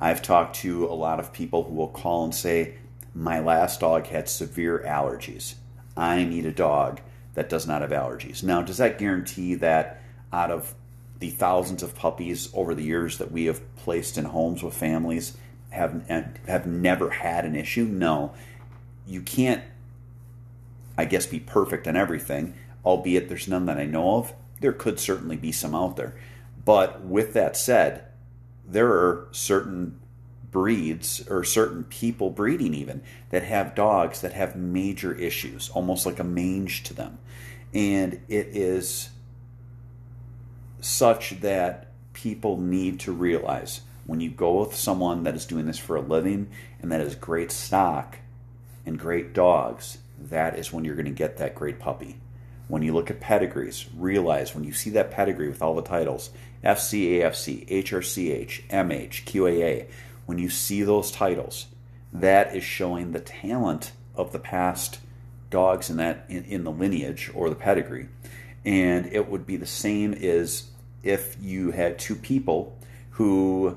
I've 0.00 0.22
talked 0.22 0.56
to 0.56 0.86
a 0.86 0.94
lot 0.94 1.18
of 1.18 1.32
people 1.32 1.64
who 1.64 1.74
will 1.74 1.88
call 1.88 2.24
and 2.24 2.34
say 2.34 2.74
my 3.14 3.40
last 3.40 3.80
dog 3.80 4.06
had 4.06 4.28
severe 4.28 4.84
allergies. 4.86 5.54
I 5.96 6.24
need 6.24 6.46
a 6.46 6.52
dog 6.52 7.00
that 7.34 7.48
does 7.48 7.66
not 7.66 7.80
have 7.82 7.90
allergies. 7.90 8.42
Now, 8.42 8.62
does 8.62 8.76
that 8.76 8.98
guarantee 8.98 9.54
that 9.56 10.02
out 10.36 10.50
of 10.50 10.74
the 11.18 11.30
thousands 11.30 11.82
of 11.82 11.94
puppies 11.94 12.50
over 12.52 12.74
the 12.74 12.82
years 12.82 13.16
that 13.18 13.32
we 13.32 13.46
have 13.46 13.76
placed 13.76 14.18
in 14.18 14.26
homes 14.26 14.62
with 14.62 14.74
families 14.74 15.36
have 15.70 16.06
have 16.46 16.66
never 16.66 17.10
had 17.10 17.44
an 17.44 17.56
issue? 17.56 17.84
No. 17.84 18.34
You 19.06 19.22
can't 19.22 19.62
I 20.98 21.04
guess 21.04 21.26
be 21.26 21.40
perfect 21.40 21.86
in 21.86 21.96
everything, 21.96 22.54
albeit 22.84 23.28
there's 23.28 23.48
none 23.48 23.66
that 23.66 23.78
I 23.78 23.86
know 23.86 24.16
of. 24.16 24.32
There 24.60 24.72
could 24.72 24.98
certainly 24.98 25.36
be 25.36 25.52
some 25.52 25.74
out 25.74 25.96
there. 25.96 26.14
But 26.64 27.02
with 27.02 27.34
that 27.34 27.56
said, 27.56 28.04
there 28.66 28.88
are 28.88 29.28
certain 29.30 30.00
breeds 30.50 31.26
or 31.28 31.44
certain 31.44 31.84
people 31.84 32.30
breeding 32.30 32.72
even 32.72 33.02
that 33.30 33.42
have 33.42 33.74
dogs 33.74 34.22
that 34.22 34.32
have 34.32 34.56
major 34.56 35.14
issues, 35.14 35.68
almost 35.70 36.06
like 36.06 36.18
a 36.18 36.24
mange 36.24 36.82
to 36.84 36.94
them. 36.94 37.18
And 37.74 38.14
it 38.28 38.48
is 38.48 39.10
such 40.86 41.40
that 41.40 41.88
people 42.12 42.58
need 42.58 43.00
to 43.00 43.12
realize 43.12 43.80
when 44.06 44.20
you 44.20 44.30
go 44.30 44.60
with 44.60 44.74
someone 44.74 45.24
that 45.24 45.34
is 45.34 45.44
doing 45.44 45.66
this 45.66 45.78
for 45.78 45.96
a 45.96 46.00
living 46.00 46.48
and 46.80 46.92
that 46.92 47.00
is 47.00 47.16
great 47.16 47.50
stock 47.50 48.18
and 48.86 48.98
great 48.98 49.32
dogs, 49.32 49.98
that 50.18 50.56
is 50.56 50.72
when 50.72 50.84
you're 50.84 50.94
going 50.94 51.04
to 51.04 51.10
get 51.10 51.38
that 51.38 51.56
great 51.56 51.80
puppy. 51.80 52.16
When 52.68 52.82
you 52.82 52.94
look 52.94 53.10
at 53.10 53.20
pedigrees, 53.20 53.86
realize 53.96 54.54
when 54.54 54.64
you 54.64 54.72
see 54.72 54.90
that 54.90 55.10
pedigree 55.10 55.48
with 55.48 55.60
all 55.60 55.74
the 55.74 55.82
titles 55.82 56.30
FCAFC, 56.64 57.68
HRCH, 57.68 58.68
MH, 58.68 59.24
QAA, 59.24 59.86
when 60.24 60.38
you 60.38 60.48
see 60.48 60.82
those 60.82 61.10
titles, 61.10 61.66
that 62.12 62.54
is 62.54 62.64
showing 62.64 63.12
the 63.12 63.20
talent 63.20 63.92
of 64.14 64.32
the 64.32 64.38
past 64.38 65.00
dogs 65.50 65.90
in 65.90 65.96
that 65.96 66.24
in, 66.28 66.44
in 66.44 66.64
the 66.64 66.70
lineage 66.70 67.30
or 67.34 67.48
the 67.48 67.56
pedigree. 67.56 68.08
And 68.64 69.06
it 69.06 69.28
would 69.28 69.46
be 69.46 69.56
the 69.56 69.66
same 69.66 70.12
as 70.14 70.70
if 71.06 71.36
you 71.40 71.70
had 71.70 71.98
two 71.98 72.16
people 72.16 72.76
who 73.12 73.76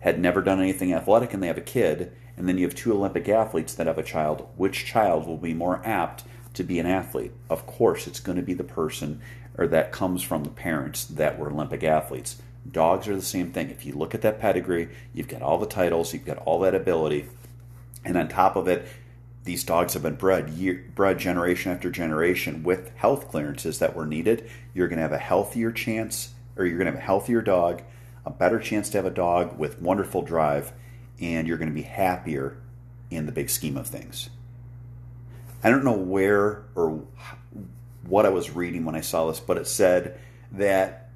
had 0.00 0.18
never 0.18 0.40
done 0.40 0.60
anything 0.60 0.92
athletic 0.92 1.32
and 1.32 1.42
they 1.42 1.46
have 1.46 1.58
a 1.58 1.62
kid, 1.62 2.12
and 2.36 2.48
then 2.48 2.58
you 2.58 2.66
have 2.66 2.74
two 2.74 2.92
Olympic 2.92 3.28
athletes 3.28 3.74
that 3.74 3.86
have 3.86 3.98
a 3.98 4.02
child, 4.02 4.48
which 4.56 4.84
child 4.84 5.26
will 5.26 5.36
be 5.36 5.54
more 5.54 5.80
apt 5.84 6.24
to 6.54 6.62
be 6.62 6.78
an 6.78 6.86
athlete? 6.86 7.32
Of 7.50 7.66
course, 7.66 8.06
it's 8.06 8.20
going 8.20 8.36
to 8.36 8.42
be 8.42 8.54
the 8.54 8.64
person 8.64 9.20
or 9.56 9.66
that 9.68 9.92
comes 9.92 10.22
from 10.22 10.44
the 10.44 10.50
parents 10.50 11.04
that 11.04 11.38
were 11.38 11.50
Olympic 11.50 11.84
athletes. 11.84 12.36
Dogs 12.70 13.06
are 13.08 13.14
the 13.14 13.22
same 13.22 13.52
thing. 13.52 13.70
If 13.70 13.84
you 13.84 13.94
look 13.94 14.14
at 14.14 14.22
that 14.22 14.40
pedigree, 14.40 14.88
you've 15.12 15.28
got 15.28 15.42
all 15.42 15.58
the 15.58 15.66
titles, 15.66 16.12
you've 16.12 16.24
got 16.24 16.38
all 16.38 16.60
that 16.60 16.74
ability, 16.74 17.26
and 18.04 18.16
on 18.16 18.28
top 18.28 18.56
of 18.56 18.66
it, 18.68 18.86
these 19.44 19.64
dogs 19.64 19.92
have 19.92 20.02
been 20.02 20.14
bred 20.14 20.50
year, 20.50 20.84
bred 20.94 21.18
generation 21.18 21.70
after 21.70 21.90
generation 21.90 22.62
with 22.62 22.94
health 22.96 23.30
clearances 23.30 23.78
that 23.78 23.94
were 23.94 24.06
needed. 24.06 24.48
You're 24.72 24.88
going 24.88 24.96
to 24.96 25.02
have 25.02 25.12
a 25.12 25.18
healthier 25.18 25.70
chance, 25.70 26.30
or 26.56 26.64
you're 26.64 26.78
going 26.78 26.86
to 26.86 26.92
have 26.92 27.00
a 27.00 27.04
healthier 27.04 27.42
dog, 27.42 27.82
a 28.24 28.30
better 28.30 28.58
chance 28.58 28.88
to 28.90 28.98
have 28.98 29.04
a 29.04 29.10
dog 29.10 29.58
with 29.58 29.82
wonderful 29.82 30.22
drive, 30.22 30.72
and 31.20 31.46
you're 31.46 31.58
going 31.58 31.68
to 31.68 31.74
be 31.74 31.82
happier 31.82 32.56
in 33.10 33.26
the 33.26 33.32
big 33.32 33.50
scheme 33.50 33.76
of 33.76 33.86
things. 33.86 34.30
I 35.62 35.70
don't 35.70 35.84
know 35.84 35.92
where 35.92 36.64
or 36.74 37.02
what 38.06 38.26
I 38.26 38.30
was 38.30 38.50
reading 38.50 38.84
when 38.84 38.96
I 38.96 39.00
saw 39.00 39.28
this, 39.28 39.40
but 39.40 39.58
it 39.58 39.66
said 39.66 40.18
that 40.52 41.10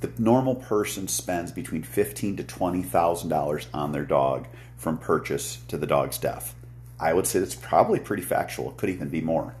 the 0.00 0.10
normal 0.18 0.54
person 0.56 1.06
spends 1.06 1.52
between 1.52 1.82
fifteen 1.82 2.36
to 2.36 2.44
twenty 2.44 2.82
thousand 2.82 3.28
dollars 3.28 3.68
on 3.74 3.92
their 3.92 4.04
dog 4.04 4.48
from 4.76 4.98
purchase 4.98 5.58
to 5.68 5.76
the 5.76 5.86
dog's 5.86 6.18
death. 6.18 6.54
I 6.98 7.12
would 7.12 7.26
say 7.26 7.38
that's 7.38 7.54
probably 7.54 8.00
pretty 8.00 8.22
factual. 8.22 8.70
It 8.70 8.76
could 8.76 8.90
even 8.90 9.08
be 9.08 9.20
more. 9.20 9.54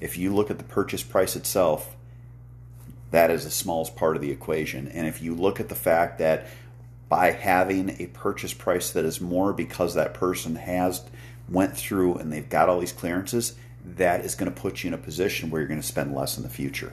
If 0.00 0.18
you 0.18 0.34
look 0.34 0.50
at 0.50 0.58
the 0.58 0.64
purchase 0.64 1.02
price 1.02 1.36
itself, 1.36 1.94
that 3.10 3.30
is 3.30 3.44
the 3.44 3.50
smallest 3.50 3.94
part 3.94 4.16
of 4.16 4.22
the 4.22 4.30
equation. 4.30 4.88
And 4.88 5.06
if 5.06 5.22
you 5.22 5.34
look 5.34 5.60
at 5.60 5.68
the 5.68 5.74
fact 5.74 6.18
that 6.18 6.46
by 7.08 7.30
having 7.30 7.90
a 8.00 8.06
purchase 8.08 8.52
price 8.52 8.90
that 8.90 9.04
is 9.04 9.20
more 9.20 9.52
because 9.52 9.94
that 9.94 10.14
person 10.14 10.56
has 10.56 11.02
went 11.48 11.76
through 11.76 12.16
and 12.16 12.32
they've 12.32 12.48
got 12.48 12.68
all 12.68 12.80
these 12.80 12.92
clearances, 12.92 13.54
that 13.84 14.24
is 14.24 14.34
going 14.34 14.52
to 14.52 14.60
put 14.60 14.82
you 14.82 14.88
in 14.88 14.94
a 14.94 14.98
position 14.98 15.50
where 15.50 15.60
you're 15.60 15.68
going 15.68 15.80
to 15.80 15.86
spend 15.86 16.14
less 16.14 16.36
in 16.36 16.42
the 16.42 16.48
future. 16.48 16.92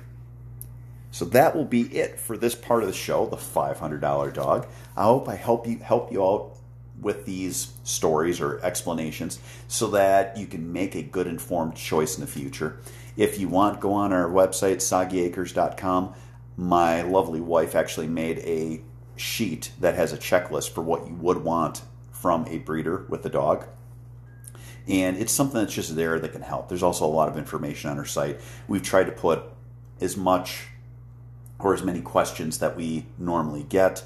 So 1.12 1.26
that 1.26 1.56
will 1.56 1.66
be 1.66 1.82
it 1.82 2.20
for 2.20 2.38
this 2.38 2.56
part 2.56 2.84
of 2.84 2.88
the 2.88 2.94
show, 2.94 3.26
the 3.26 3.38
$500 3.38 4.34
dog. 4.34 4.68
I 4.96 5.04
hope 5.04 5.28
I 5.28 5.36
help 5.36 5.68
you 5.68 5.80
help 5.80 6.12
you 6.12 6.24
out 6.24 6.58
with 7.02 7.26
these 7.26 7.74
stories 7.84 8.40
or 8.40 8.60
explanations 8.64 9.40
so 9.68 9.88
that 9.88 10.38
you 10.38 10.46
can 10.46 10.72
make 10.72 10.96
a 10.96 11.02
good 11.02 11.28
informed 11.28 11.76
choice 11.76 12.16
in 12.16 12.22
the 12.22 12.28
future. 12.28 12.80
If 13.18 13.40
you 13.40 13.50
want, 13.50 13.82
go 13.82 13.94
on 13.94 14.14
our 14.14 14.30
website 14.30 14.78
soggyacres.com. 14.78 16.14
My 16.58 17.02
lovely 17.02 17.42
wife 17.42 17.76
actually 17.76 18.08
made 18.08 18.40
a 18.40 18.82
sheet 19.16 19.72
that 19.80 19.96
has 19.96 20.14
a 20.14 20.18
checklist 20.18 20.72
for 20.72 20.82
what 20.82 21.08
you 21.08 21.16
would 21.16 21.44
want 21.44 21.82
from 22.12 22.46
a 22.48 22.60
breeder 22.60 23.06
with 23.10 23.26
a 23.26 23.30
dog. 23.30 23.66
And 24.88 25.18
it's 25.18 25.32
something 25.32 25.60
that's 25.60 25.74
just 25.74 25.96
there 25.96 26.20
that 26.20 26.32
can 26.32 26.42
help. 26.42 26.70
There's 26.70 26.84
also 26.84 27.06
a 27.06 27.08
lot 27.08 27.30
of 27.30 27.38
information 27.38 27.90
on 27.90 27.98
our 27.98 28.06
site. 28.06 28.40
We've 28.68 28.82
tried 28.82 29.06
to 29.06 29.12
put 29.12 29.44
as 30.00 30.18
much 30.18 30.68
or 31.60 31.74
as 31.74 31.84
many 31.84 32.02
questions 32.02 32.58
that 32.60 32.76
we 32.76 33.06
normally 33.18 33.64
get 33.64 34.04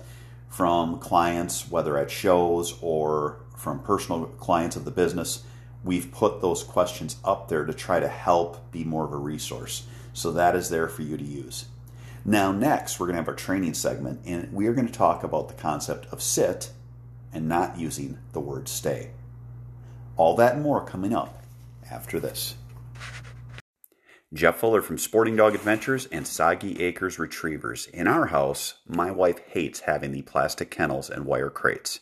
from 0.55 0.97
clients, 0.99 1.69
whether 1.69 1.97
at 1.97 2.09
shows 2.09 2.77
or 2.81 3.35
from 3.57 3.77
personal 3.79 4.23
clients 4.39 4.77
of 4.77 4.85
the 4.85 4.91
business. 4.91 5.43
We've 5.83 6.09
put 6.09 6.39
those 6.39 6.63
questions 6.63 7.17
up 7.25 7.49
there 7.49 7.65
to 7.65 7.73
try 7.73 7.99
to 7.99 8.07
help 8.07 8.71
be 8.71 8.85
more 8.85 9.03
of 9.03 9.11
a 9.11 9.17
resource. 9.17 9.85
So 10.13 10.31
that 10.31 10.55
is 10.55 10.69
there 10.69 10.87
for 10.87 11.01
you 11.01 11.17
to 11.17 11.23
use. 11.25 11.65
Now, 12.23 12.53
next, 12.53 12.97
we're 13.01 13.07
going 13.07 13.15
to 13.15 13.21
have 13.21 13.27
our 13.27 13.35
training 13.35 13.73
segment, 13.73 14.21
and 14.25 14.53
we 14.53 14.67
are 14.67 14.73
going 14.73 14.87
to 14.87 14.93
talk 14.93 15.25
about 15.25 15.49
the 15.49 15.55
concept 15.55 16.05
of 16.05 16.21
sit 16.21 16.71
and 17.33 17.49
not 17.49 17.77
using 17.77 18.17
the 18.31 18.39
word 18.39 18.69
stay. 18.69 19.09
All 20.15 20.37
that 20.37 20.53
and 20.53 20.63
more 20.63 20.85
coming 20.85 21.13
up 21.13 21.43
after 21.91 22.17
this. 22.17 22.55
Jeff 24.35 24.57
Fuller 24.57 24.81
from 24.81 24.97
Sporting 24.97 25.37
Dog 25.37 25.55
Adventures 25.55 26.07
and 26.11 26.27
Soggy 26.27 26.83
Acres 26.83 27.17
Retrievers. 27.17 27.85
In 27.87 28.05
our 28.05 28.25
house, 28.25 28.73
my 28.85 29.09
wife 29.09 29.39
hates 29.47 29.79
having 29.79 30.11
the 30.11 30.23
plastic 30.23 30.69
kennels 30.69 31.09
and 31.09 31.25
wire 31.25 31.49
crates. 31.49 32.01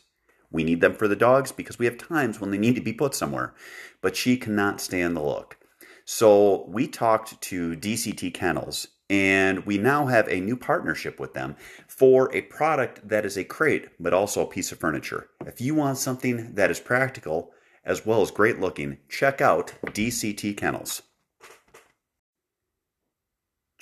We 0.50 0.64
need 0.64 0.80
them 0.80 0.94
for 0.94 1.06
the 1.06 1.14
dogs 1.14 1.52
because 1.52 1.78
we 1.78 1.84
have 1.84 1.96
times 1.96 2.40
when 2.40 2.50
they 2.50 2.58
need 2.58 2.74
to 2.74 2.80
be 2.80 2.92
put 2.92 3.14
somewhere, 3.14 3.54
but 4.02 4.16
she 4.16 4.36
cannot 4.36 4.80
stand 4.80 5.16
the 5.16 5.22
look. 5.22 5.58
So 6.04 6.66
we 6.68 6.88
talked 6.88 7.40
to 7.40 7.76
DCT 7.76 8.34
Kennels 8.34 8.88
and 9.08 9.64
we 9.64 9.78
now 9.78 10.06
have 10.06 10.26
a 10.26 10.40
new 10.40 10.56
partnership 10.56 11.20
with 11.20 11.34
them 11.34 11.54
for 11.86 12.34
a 12.34 12.42
product 12.42 13.08
that 13.08 13.24
is 13.24 13.36
a 13.36 13.44
crate 13.44 13.90
but 14.00 14.12
also 14.12 14.42
a 14.42 14.50
piece 14.50 14.72
of 14.72 14.80
furniture. 14.80 15.28
If 15.46 15.60
you 15.60 15.76
want 15.76 15.98
something 15.98 16.54
that 16.54 16.72
is 16.72 16.80
practical 16.80 17.52
as 17.84 18.04
well 18.04 18.22
as 18.22 18.32
great 18.32 18.58
looking, 18.58 18.98
check 19.08 19.40
out 19.40 19.74
DCT 19.84 20.56
Kennels. 20.56 21.02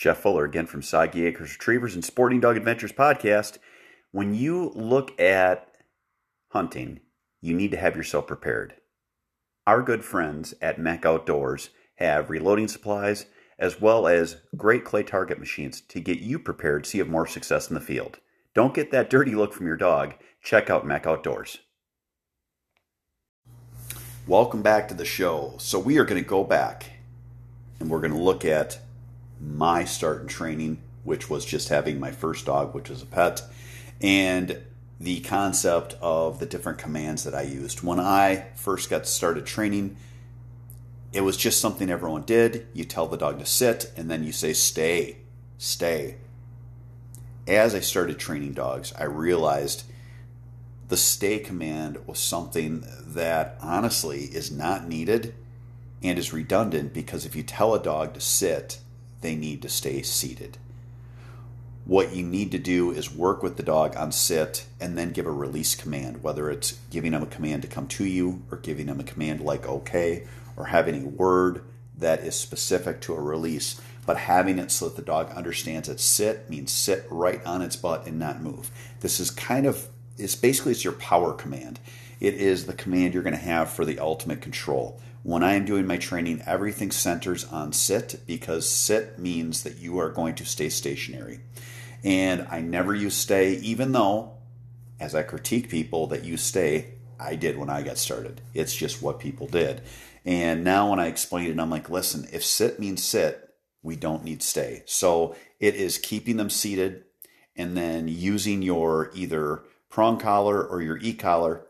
Jeff 0.02 0.18
Fuller 0.18 0.44
again 0.44 0.66
from 0.66 0.82
Soggy 0.82 1.26
Acres 1.26 1.52
Retrievers 1.52 1.94
and 1.94 2.04
Sporting 2.04 2.40
Dog 2.40 2.56
Adventures 2.56 2.90
podcast. 2.90 3.58
When 4.10 4.34
you 4.34 4.72
look 4.74 5.18
at 5.20 5.76
hunting, 6.48 6.98
you 7.40 7.54
need 7.54 7.70
to 7.70 7.76
have 7.76 7.94
yourself 7.94 8.26
prepared. 8.26 8.74
Our 9.64 9.80
good 9.80 10.04
friends 10.04 10.54
at 10.60 10.80
MEC 10.80 11.06
Outdoors 11.06 11.70
have 11.98 12.30
reloading 12.30 12.66
supplies 12.66 13.26
as 13.60 13.80
well 13.80 14.08
as 14.08 14.38
great 14.56 14.84
clay 14.84 15.04
target 15.04 15.38
machines 15.38 15.80
to 15.82 16.00
get 16.00 16.18
you 16.18 16.40
prepared 16.40 16.84
so 16.84 16.98
you 16.98 17.04
have 17.04 17.12
more 17.12 17.28
success 17.28 17.68
in 17.68 17.74
the 17.74 17.80
field. 17.80 18.18
Don't 18.56 18.74
get 18.74 18.90
that 18.90 19.08
dirty 19.08 19.36
look 19.36 19.52
from 19.52 19.66
your 19.68 19.76
dog. 19.76 20.14
Check 20.42 20.68
out 20.68 20.84
MEC 20.84 21.06
Outdoors. 21.06 21.58
Welcome 24.26 24.62
back 24.62 24.88
to 24.88 24.94
the 24.94 25.04
show. 25.04 25.54
So, 25.58 25.78
we 25.78 25.96
are 25.98 26.04
going 26.04 26.20
to 26.20 26.28
go 26.28 26.42
back 26.42 26.90
and 27.78 27.88
we're 27.88 28.00
going 28.00 28.14
to 28.14 28.18
look 28.18 28.44
at 28.44 28.80
my 29.42 29.84
start 29.84 30.22
in 30.22 30.28
training, 30.28 30.82
which 31.04 31.28
was 31.28 31.44
just 31.44 31.68
having 31.68 31.98
my 31.98 32.10
first 32.10 32.46
dog, 32.46 32.74
which 32.74 32.88
was 32.88 33.02
a 33.02 33.06
pet, 33.06 33.42
and 34.00 34.58
the 35.00 35.20
concept 35.20 35.96
of 36.00 36.38
the 36.38 36.46
different 36.46 36.78
commands 36.78 37.24
that 37.24 37.34
I 37.34 37.42
used. 37.42 37.82
When 37.82 37.98
I 37.98 38.46
first 38.54 38.88
got 38.88 39.06
started 39.06 39.46
training, 39.46 39.96
it 41.12 41.22
was 41.22 41.36
just 41.36 41.60
something 41.60 41.90
everyone 41.90 42.22
did. 42.22 42.66
You 42.72 42.84
tell 42.84 43.08
the 43.08 43.16
dog 43.16 43.38
to 43.40 43.46
sit, 43.46 43.92
and 43.96 44.10
then 44.10 44.24
you 44.24 44.32
say, 44.32 44.52
stay, 44.52 45.16
stay. 45.58 46.16
As 47.48 47.74
I 47.74 47.80
started 47.80 48.18
training 48.18 48.52
dogs, 48.52 48.92
I 48.96 49.04
realized 49.04 49.84
the 50.88 50.96
stay 50.96 51.38
command 51.38 52.06
was 52.06 52.18
something 52.18 52.84
that 53.00 53.56
honestly 53.60 54.24
is 54.24 54.52
not 54.52 54.86
needed 54.86 55.34
and 56.02 56.18
is 56.18 56.32
redundant 56.32 56.92
because 56.92 57.24
if 57.24 57.34
you 57.34 57.42
tell 57.42 57.74
a 57.74 57.82
dog 57.82 58.14
to 58.14 58.20
sit, 58.20 58.78
they 59.22 59.34
need 59.34 59.62
to 59.62 59.68
stay 59.68 60.02
seated. 60.02 60.58
what 61.84 62.14
you 62.14 62.22
need 62.22 62.52
to 62.52 62.58
do 62.58 62.92
is 62.92 63.12
work 63.12 63.42
with 63.42 63.56
the 63.56 63.62
dog 63.62 63.96
on 63.96 64.12
sit 64.12 64.66
and 64.80 64.96
then 64.96 65.10
give 65.10 65.26
a 65.26 65.32
release 65.32 65.74
command, 65.74 66.22
whether 66.22 66.48
it's 66.50 66.78
giving 66.90 67.12
them 67.12 67.22
a 67.22 67.26
command 67.26 67.62
to 67.62 67.68
come 67.68 67.88
to 67.88 68.04
you 68.04 68.42
or 68.50 68.58
giving 68.58 68.86
them 68.86 69.00
a 69.00 69.04
command 69.04 69.40
like 69.40 69.66
okay 69.66 70.26
or 70.56 70.66
having 70.66 71.04
a 71.04 71.08
word 71.08 71.64
that 71.98 72.20
is 72.20 72.36
specific 72.36 73.00
to 73.00 73.14
a 73.14 73.20
release, 73.20 73.80
but 74.06 74.16
having 74.16 74.58
it 74.58 74.70
so 74.70 74.86
that 74.86 74.96
the 74.96 75.02
dog 75.02 75.30
understands 75.32 75.88
that 75.88 75.98
sit 76.00 76.48
means 76.48 76.70
sit 76.70 77.04
right 77.10 77.44
on 77.44 77.62
its 77.62 77.76
butt 77.76 78.06
and 78.06 78.18
not 78.18 78.40
move. 78.40 78.70
This 79.00 79.18
is 79.18 79.30
kind 79.30 79.66
of 79.66 79.88
it's 80.18 80.34
basically 80.36 80.72
it's 80.72 80.84
your 80.84 80.92
power 80.94 81.32
command. 81.32 81.80
It 82.20 82.34
is 82.34 82.66
the 82.66 82.74
command 82.74 83.14
you're 83.14 83.22
going 83.24 83.34
to 83.34 83.40
have 83.40 83.70
for 83.70 83.84
the 83.84 83.98
ultimate 83.98 84.40
control. 84.40 85.00
When 85.22 85.44
I 85.44 85.54
am 85.54 85.64
doing 85.64 85.86
my 85.86 85.98
training, 85.98 86.42
everything 86.46 86.90
centers 86.90 87.44
on 87.44 87.72
sit 87.72 88.20
because 88.26 88.68
sit 88.68 89.18
means 89.18 89.62
that 89.62 89.78
you 89.78 89.98
are 89.98 90.10
going 90.10 90.34
to 90.36 90.44
stay 90.44 90.68
stationary. 90.68 91.40
And 92.02 92.46
I 92.50 92.60
never 92.60 92.94
use 92.94 93.14
stay, 93.14 93.54
even 93.54 93.92
though, 93.92 94.38
as 94.98 95.14
I 95.14 95.22
critique 95.22 95.68
people 95.68 96.08
that 96.08 96.24
use 96.24 96.42
stay, 96.42 96.94
I 97.20 97.36
did 97.36 97.56
when 97.56 97.70
I 97.70 97.82
got 97.82 97.98
started. 97.98 98.40
It's 98.52 98.74
just 98.74 99.00
what 99.00 99.20
people 99.20 99.46
did. 99.46 99.82
And 100.24 100.64
now 100.64 100.90
when 100.90 100.98
I 100.98 101.06
explain 101.06 101.50
it, 101.50 101.60
I'm 101.60 101.70
like, 101.70 101.88
listen, 101.88 102.26
if 102.32 102.44
sit 102.44 102.80
means 102.80 103.04
sit, 103.04 103.48
we 103.82 103.94
don't 103.94 104.24
need 104.24 104.42
stay. 104.42 104.82
So 104.86 105.36
it 105.60 105.76
is 105.76 105.98
keeping 105.98 106.36
them 106.36 106.50
seated 106.50 107.04
and 107.56 107.76
then 107.76 108.08
using 108.08 108.62
your 108.62 109.10
either 109.14 109.62
prong 109.88 110.18
collar 110.18 110.64
or 110.64 110.80
your 110.82 110.98
e 110.98 111.12
collar 111.12 111.66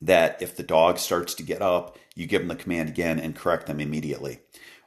that 0.00 0.40
if 0.40 0.56
the 0.56 0.62
dog 0.62 0.98
starts 0.98 1.34
to 1.34 1.42
get 1.42 1.62
up, 1.62 1.98
you 2.14 2.26
give 2.26 2.42
them 2.42 2.48
the 2.48 2.56
command 2.56 2.88
again 2.88 3.18
and 3.18 3.36
correct 3.36 3.66
them 3.66 3.80
immediately. 3.80 4.40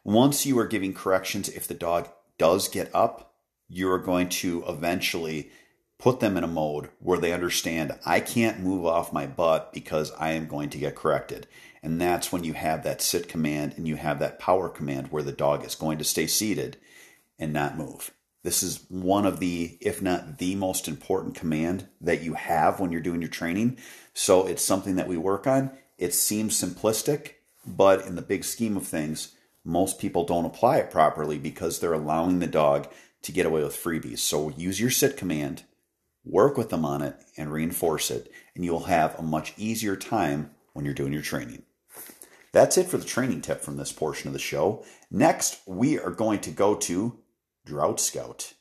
Once 0.03 0.45
you 0.45 0.57
are 0.59 0.67
giving 0.67 0.93
corrections, 0.93 1.49
if 1.49 1.67
the 1.67 1.73
dog 1.73 2.09
does 2.37 2.67
get 2.67 2.93
up, 2.93 3.33
you 3.69 3.89
are 3.91 3.99
going 3.99 4.27
to 4.27 4.63
eventually 4.67 5.49
put 5.97 6.19
them 6.19 6.35
in 6.35 6.43
a 6.43 6.47
mode 6.47 6.89
where 6.99 7.19
they 7.19 7.31
understand 7.31 7.97
I 8.05 8.19
can't 8.19 8.59
move 8.59 8.85
off 8.85 9.13
my 9.13 9.25
butt 9.25 9.71
because 9.71 10.11
I 10.19 10.31
am 10.31 10.47
going 10.47 10.69
to 10.71 10.77
get 10.77 10.95
corrected. 10.95 11.47
And 11.81 12.01
that's 12.01 12.31
when 12.31 12.43
you 12.43 12.53
have 12.53 12.83
that 12.83 13.01
sit 13.01 13.29
command 13.29 13.75
and 13.77 13.87
you 13.87 13.95
have 13.95 14.19
that 14.19 14.39
power 14.39 14.67
command 14.67 15.07
where 15.11 15.23
the 15.23 15.31
dog 15.31 15.65
is 15.65 15.75
going 15.75 15.97
to 15.99 16.03
stay 16.03 16.27
seated 16.27 16.77
and 17.39 17.53
not 17.53 17.77
move. 17.77 18.11
This 18.43 18.61
is 18.61 18.85
one 18.89 19.25
of 19.25 19.39
the, 19.39 19.77
if 19.79 20.01
not 20.01 20.37
the 20.37 20.55
most 20.55 20.87
important 20.87 21.35
command 21.35 21.87
that 22.01 22.21
you 22.21 22.33
have 22.33 22.79
when 22.79 22.91
you're 22.91 23.01
doing 23.01 23.21
your 23.21 23.29
training. 23.29 23.77
So 24.13 24.45
it's 24.45 24.63
something 24.63 24.97
that 24.97 25.07
we 25.07 25.17
work 25.17 25.47
on. 25.47 25.71
It 25.97 26.13
seems 26.13 26.61
simplistic, 26.61 27.35
but 27.65 28.05
in 28.05 28.15
the 28.15 28.21
big 28.21 28.43
scheme 28.43 28.75
of 28.75 28.85
things, 28.85 29.33
most 29.63 29.97
people 29.97 30.25
don't 30.25 30.45
apply 30.45 30.77
it 30.77 30.91
properly 30.91 31.39
because 31.39 31.79
they're 31.79 31.93
allowing 31.93 32.39
the 32.39 32.47
dog 32.47 32.89
to 33.21 33.31
get 33.31 33.45
away 33.45 33.63
with 33.63 33.81
freebies. 33.81 34.19
So 34.19 34.49
use 34.49 34.79
your 34.81 34.89
sit 34.89 35.15
command, 35.15 35.63
work 36.25 36.57
with 36.57 36.69
them 36.69 36.83
on 36.83 37.01
it, 37.01 37.15
and 37.37 37.51
reinforce 37.51 38.11
it, 38.11 38.29
and 38.55 38.65
you'll 38.65 38.85
have 38.85 39.17
a 39.17 39.23
much 39.23 39.53
easier 39.57 39.95
time 39.95 40.51
when 40.73 40.83
you're 40.83 40.93
doing 40.93 41.13
your 41.13 41.21
training. 41.21 41.63
That's 42.51 42.77
it 42.77 42.87
for 42.87 42.97
the 42.97 43.05
training 43.05 43.41
tip 43.41 43.61
from 43.61 43.77
this 43.77 43.93
portion 43.93 44.27
of 44.27 44.33
the 44.33 44.39
show. 44.39 44.83
Next, 45.09 45.61
we 45.65 45.97
are 45.97 46.11
going 46.11 46.39
to 46.41 46.51
go 46.51 46.75
to 46.75 47.17
Drought 47.65 48.01
Scout. 48.01 48.55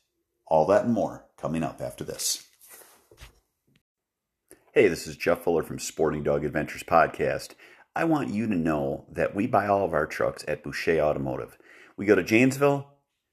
All 0.47 0.65
that 0.67 0.85
and 0.85 0.95
more 0.95 1.27
coming 1.37 1.65
up 1.65 1.81
after 1.81 2.05
this. 2.05 2.47
Hey, 4.73 4.87
this 4.87 5.09
is 5.09 5.17
Jeff 5.17 5.41
Fuller 5.41 5.65
from 5.65 5.81
Sporting 5.81 6.23
Dog 6.23 6.45
Adventures 6.45 6.85
Podcast. 6.85 7.55
I 7.97 8.05
want 8.05 8.33
you 8.33 8.47
to 8.47 8.55
know 8.55 9.07
that 9.11 9.35
we 9.35 9.49
buy 9.49 9.67
all 9.67 9.85
of 9.85 9.93
our 9.93 10.07
trucks 10.07 10.45
at 10.47 10.63
Boucher 10.63 11.01
Automotive. 11.01 11.59
We 11.97 12.07
go 12.07 12.15
to 12.15 12.23
Janesville, 12.23 12.87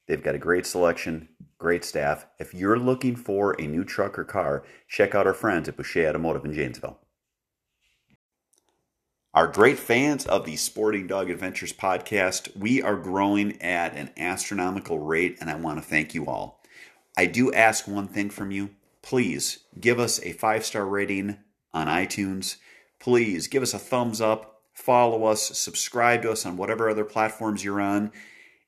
they've 0.07 0.23
got 0.23 0.33
a 0.33 0.39
great 0.39 0.65
selection, 0.65 1.29
great 1.59 1.85
staff. 1.85 2.25
If 2.39 2.55
you're 2.55 2.79
looking 2.79 3.15
for 3.15 3.51
a 3.59 3.67
new 3.67 3.83
truck 3.83 4.17
or 4.17 4.23
car, 4.23 4.63
check 4.87 5.13
out 5.13 5.27
our 5.27 5.35
friends 5.35 5.69
at 5.69 5.77
Boucher 5.77 6.09
Automotive 6.09 6.45
in 6.45 6.53
Janesville. 6.53 6.99
Our 9.39 9.47
great 9.47 9.79
fans 9.79 10.25
of 10.25 10.43
the 10.43 10.57
Sporting 10.57 11.07
Dog 11.07 11.29
Adventures 11.29 11.71
podcast, 11.71 12.57
we 12.57 12.81
are 12.81 12.97
growing 12.97 13.61
at 13.61 13.95
an 13.95 14.09
astronomical 14.17 14.99
rate, 14.99 15.37
and 15.39 15.49
I 15.49 15.55
want 15.55 15.81
to 15.81 15.81
thank 15.81 16.13
you 16.13 16.27
all. 16.27 16.61
I 17.17 17.25
do 17.25 17.53
ask 17.53 17.87
one 17.87 18.09
thing 18.09 18.31
from 18.31 18.51
you 18.51 18.71
please 19.01 19.59
give 19.79 19.97
us 19.97 20.21
a 20.23 20.33
five 20.33 20.65
star 20.65 20.85
rating 20.85 21.37
on 21.73 21.87
iTunes. 21.87 22.57
Please 22.99 23.47
give 23.47 23.63
us 23.63 23.73
a 23.73 23.79
thumbs 23.79 24.19
up, 24.19 24.61
follow 24.73 25.23
us, 25.23 25.57
subscribe 25.57 26.23
to 26.23 26.33
us 26.33 26.45
on 26.45 26.57
whatever 26.57 26.89
other 26.89 27.05
platforms 27.05 27.63
you're 27.63 27.79
on. 27.79 28.11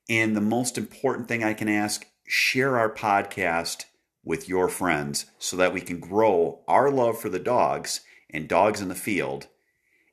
And 0.08 0.38
the 0.38 0.40
most 0.40 0.78
important 0.78 1.28
thing 1.28 1.44
I 1.44 1.54
can 1.54 1.68
ask 1.68 2.06
share 2.26 2.78
our 2.78 2.90
podcast 2.90 3.84
with 4.24 4.48
your 4.48 4.70
friends 4.70 5.26
so 5.38 5.58
that 5.58 5.74
we 5.74 5.82
can 5.82 6.00
grow 6.00 6.62
our 6.66 6.90
love 6.90 7.20
for 7.20 7.28
the 7.28 7.40
dogs 7.40 8.00
and 8.30 8.48
dogs 8.48 8.80
in 8.80 8.88
the 8.88 8.96
field 8.96 9.48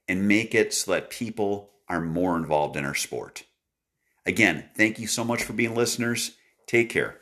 and 0.09 0.27
make 0.27 0.55
it 0.55 0.73
so 0.73 0.93
that 0.93 1.11
people 1.11 1.71
are 1.89 2.01
more 2.01 2.37
involved 2.37 2.77
in 2.77 2.85
our 2.85 2.95
sport. 2.95 3.45
Again, 4.25 4.69
thank 4.75 4.99
you 4.99 5.07
so 5.07 5.25
much 5.25 5.43
for 5.43 5.53
being 5.53 5.75
listeners. 5.75 6.33
Take 6.67 6.91
care. 6.91 7.19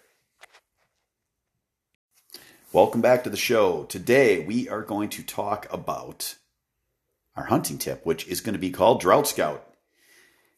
Welcome 2.72 3.00
back 3.00 3.24
to 3.24 3.30
the 3.30 3.36
show. 3.36 3.84
Today 3.84 4.44
we 4.44 4.68
are 4.68 4.82
going 4.82 5.08
to 5.10 5.22
talk 5.22 5.66
about 5.72 6.36
our 7.36 7.44
hunting 7.44 7.78
tip, 7.78 8.04
which 8.04 8.26
is 8.28 8.40
going 8.40 8.54
to 8.54 8.58
be 8.58 8.70
called 8.70 9.00
Drought 9.00 9.28
Scout. 9.28 9.72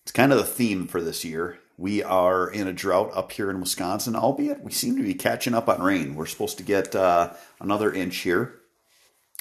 It's 0.02 0.12
kind 0.12 0.32
of 0.32 0.38
the 0.38 0.44
theme 0.44 0.86
for 0.86 1.02
this 1.02 1.24
year. 1.24 1.58
We 1.76 2.02
are 2.02 2.50
in 2.50 2.66
a 2.66 2.72
drought 2.72 3.12
up 3.14 3.30
here 3.30 3.50
in 3.50 3.60
Wisconsin, 3.60 4.16
albeit 4.16 4.62
we 4.62 4.72
seem 4.72 4.96
to 4.96 5.02
be 5.02 5.14
catching 5.14 5.54
up 5.54 5.68
on 5.68 5.82
rain. 5.82 6.14
We're 6.14 6.26
supposed 6.26 6.56
to 6.58 6.64
get 6.64 6.96
uh, 6.96 7.34
another 7.60 7.92
inch 7.92 8.16
here. 8.16 8.54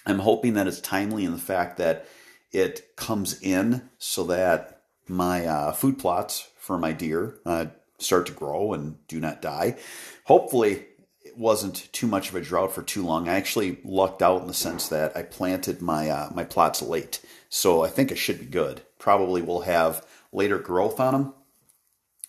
I'm 0.06 0.20
hoping 0.20 0.54
that 0.54 0.68
it's 0.68 0.80
timely 0.80 1.26
in 1.26 1.32
the 1.32 1.40
fact 1.40 1.78
that 1.78 2.06
it 2.52 2.96
comes 2.96 3.40
in 3.42 3.90
so 3.98 4.24
that 4.26 4.82
my 5.08 5.46
uh, 5.46 5.72
food 5.72 6.00
plots 6.00 6.50
for 6.58 6.78
my 6.78 6.92
deer 6.92 7.40
uh, 7.46 7.68
start 8.00 8.26
to 8.28 8.34
grow 8.34 8.74
and 8.74 8.98
do 9.08 9.20
not 9.20 9.42
die. 9.42 9.78
Hopefully, 10.26 10.86
it 11.24 11.38
wasn't 11.38 11.92
too 11.94 12.08
much 12.08 12.30
of 12.30 12.36
a 12.36 12.42
drought 12.42 12.74
for 12.74 12.82
too 12.82 13.04
long. 13.06 13.28
I 13.28 13.36
actually 13.36 13.80
lucked 13.84 14.22
out 14.22 14.42
in 14.42 14.48
the 14.48 14.54
sense 14.54 14.88
that 14.90 15.16
I 15.16 15.24
planted 15.24 15.82
my 15.82 16.10
uh, 16.10 16.30
my 16.34 16.44
plots 16.44 16.82
late, 16.82 17.22
so 17.50 17.84
I 17.84 17.90
think 17.90 18.12
it 18.12 18.18
should 18.18 18.40
be 18.40 18.46
good. 18.46 18.82
Probably 19.00 19.42
will 19.42 19.62
have 19.62 20.06
later 20.32 20.58
growth 20.58 21.00
on 21.00 21.14
them, 21.14 21.34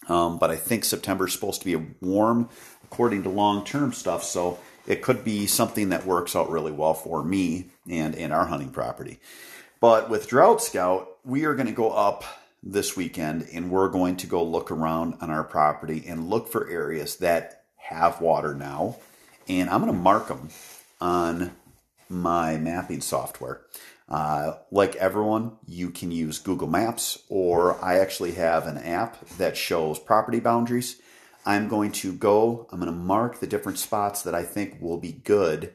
um, 0.08 0.38
but 0.38 0.50
I 0.50 0.56
think 0.56 0.84
September 0.84 1.26
is 1.26 1.32
supposed 1.32 1.62
to 1.62 1.78
be 1.78 1.94
warm 2.00 2.48
according 2.84 3.22
to 3.24 3.28
long 3.28 3.64
term 3.64 3.92
stuff. 3.92 4.24
So 4.24 4.58
it 4.86 5.02
could 5.02 5.24
be 5.24 5.46
something 5.46 5.90
that 5.90 6.06
works 6.06 6.34
out 6.34 6.50
really 6.50 6.72
well 6.72 6.94
for 6.94 7.22
me 7.22 7.66
and 7.88 8.14
and 8.14 8.32
our 8.32 8.46
hunting 8.46 8.70
property. 8.70 9.20
But 9.80 10.10
with 10.10 10.28
Drought 10.28 10.62
Scout, 10.62 11.18
we 11.24 11.44
are 11.44 11.54
going 11.54 11.66
to 11.66 11.72
go 11.72 11.90
up 11.90 12.24
this 12.62 12.96
weekend 12.96 13.46
and 13.52 13.70
we're 13.70 13.88
going 13.88 14.16
to 14.16 14.26
go 14.26 14.42
look 14.42 14.70
around 14.70 15.14
on 15.20 15.30
our 15.30 15.44
property 15.44 16.04
and 16.06 16.28
look 16.28 16.48
for 16.48 16.68
areas 16.68 17.16
that 17.16 17.62
have 17.76 18.20
water 18.20 18.54
now, 18.54 18.96
and 19.48 19.70
I'm 19.70 19.80
going 19.80 19.92
to 19.92 19.98
mark 19.98 20.28
them 20.28 20.50
on 21.00 21.52
my 22.08 22.56
mapping 22.56 23.00
software. 23.00 23.62
Uh, 24.08 24.54
like 24.70 24.96
everyone, 24.96 25.52
you 25.66 25.90
can 25.90 26.10
use 26.10 26.38
Google 26.38 26.68
Maps, 26.68 27.22
or 27.28 27.82
I 27.84 27.98
actually 27.98 28.32
have 28.32 28.66
an 28.66 28.78
app 28.78 29.28
that 29.36 29.56
shows 29.56 29.98
property 29.98 30.40
boundaries. 30.40 31.00
I'm 31.46 31.68
going 31.68 31.92
to 31.92 32.12
go, 32.12 32.66
I'm 32.72 32.80
going 32.80 32.92
to 32.92 32.98
mark 32.98 33.40
the 33.40 33.46
different 33.46 33.78
spots 33.78 34.22
that 34.22 34.34
I 34.34 34.42
think 34.42 34.80
will 34.80 34.98
be 34.98 35.12
good 35.12 35.72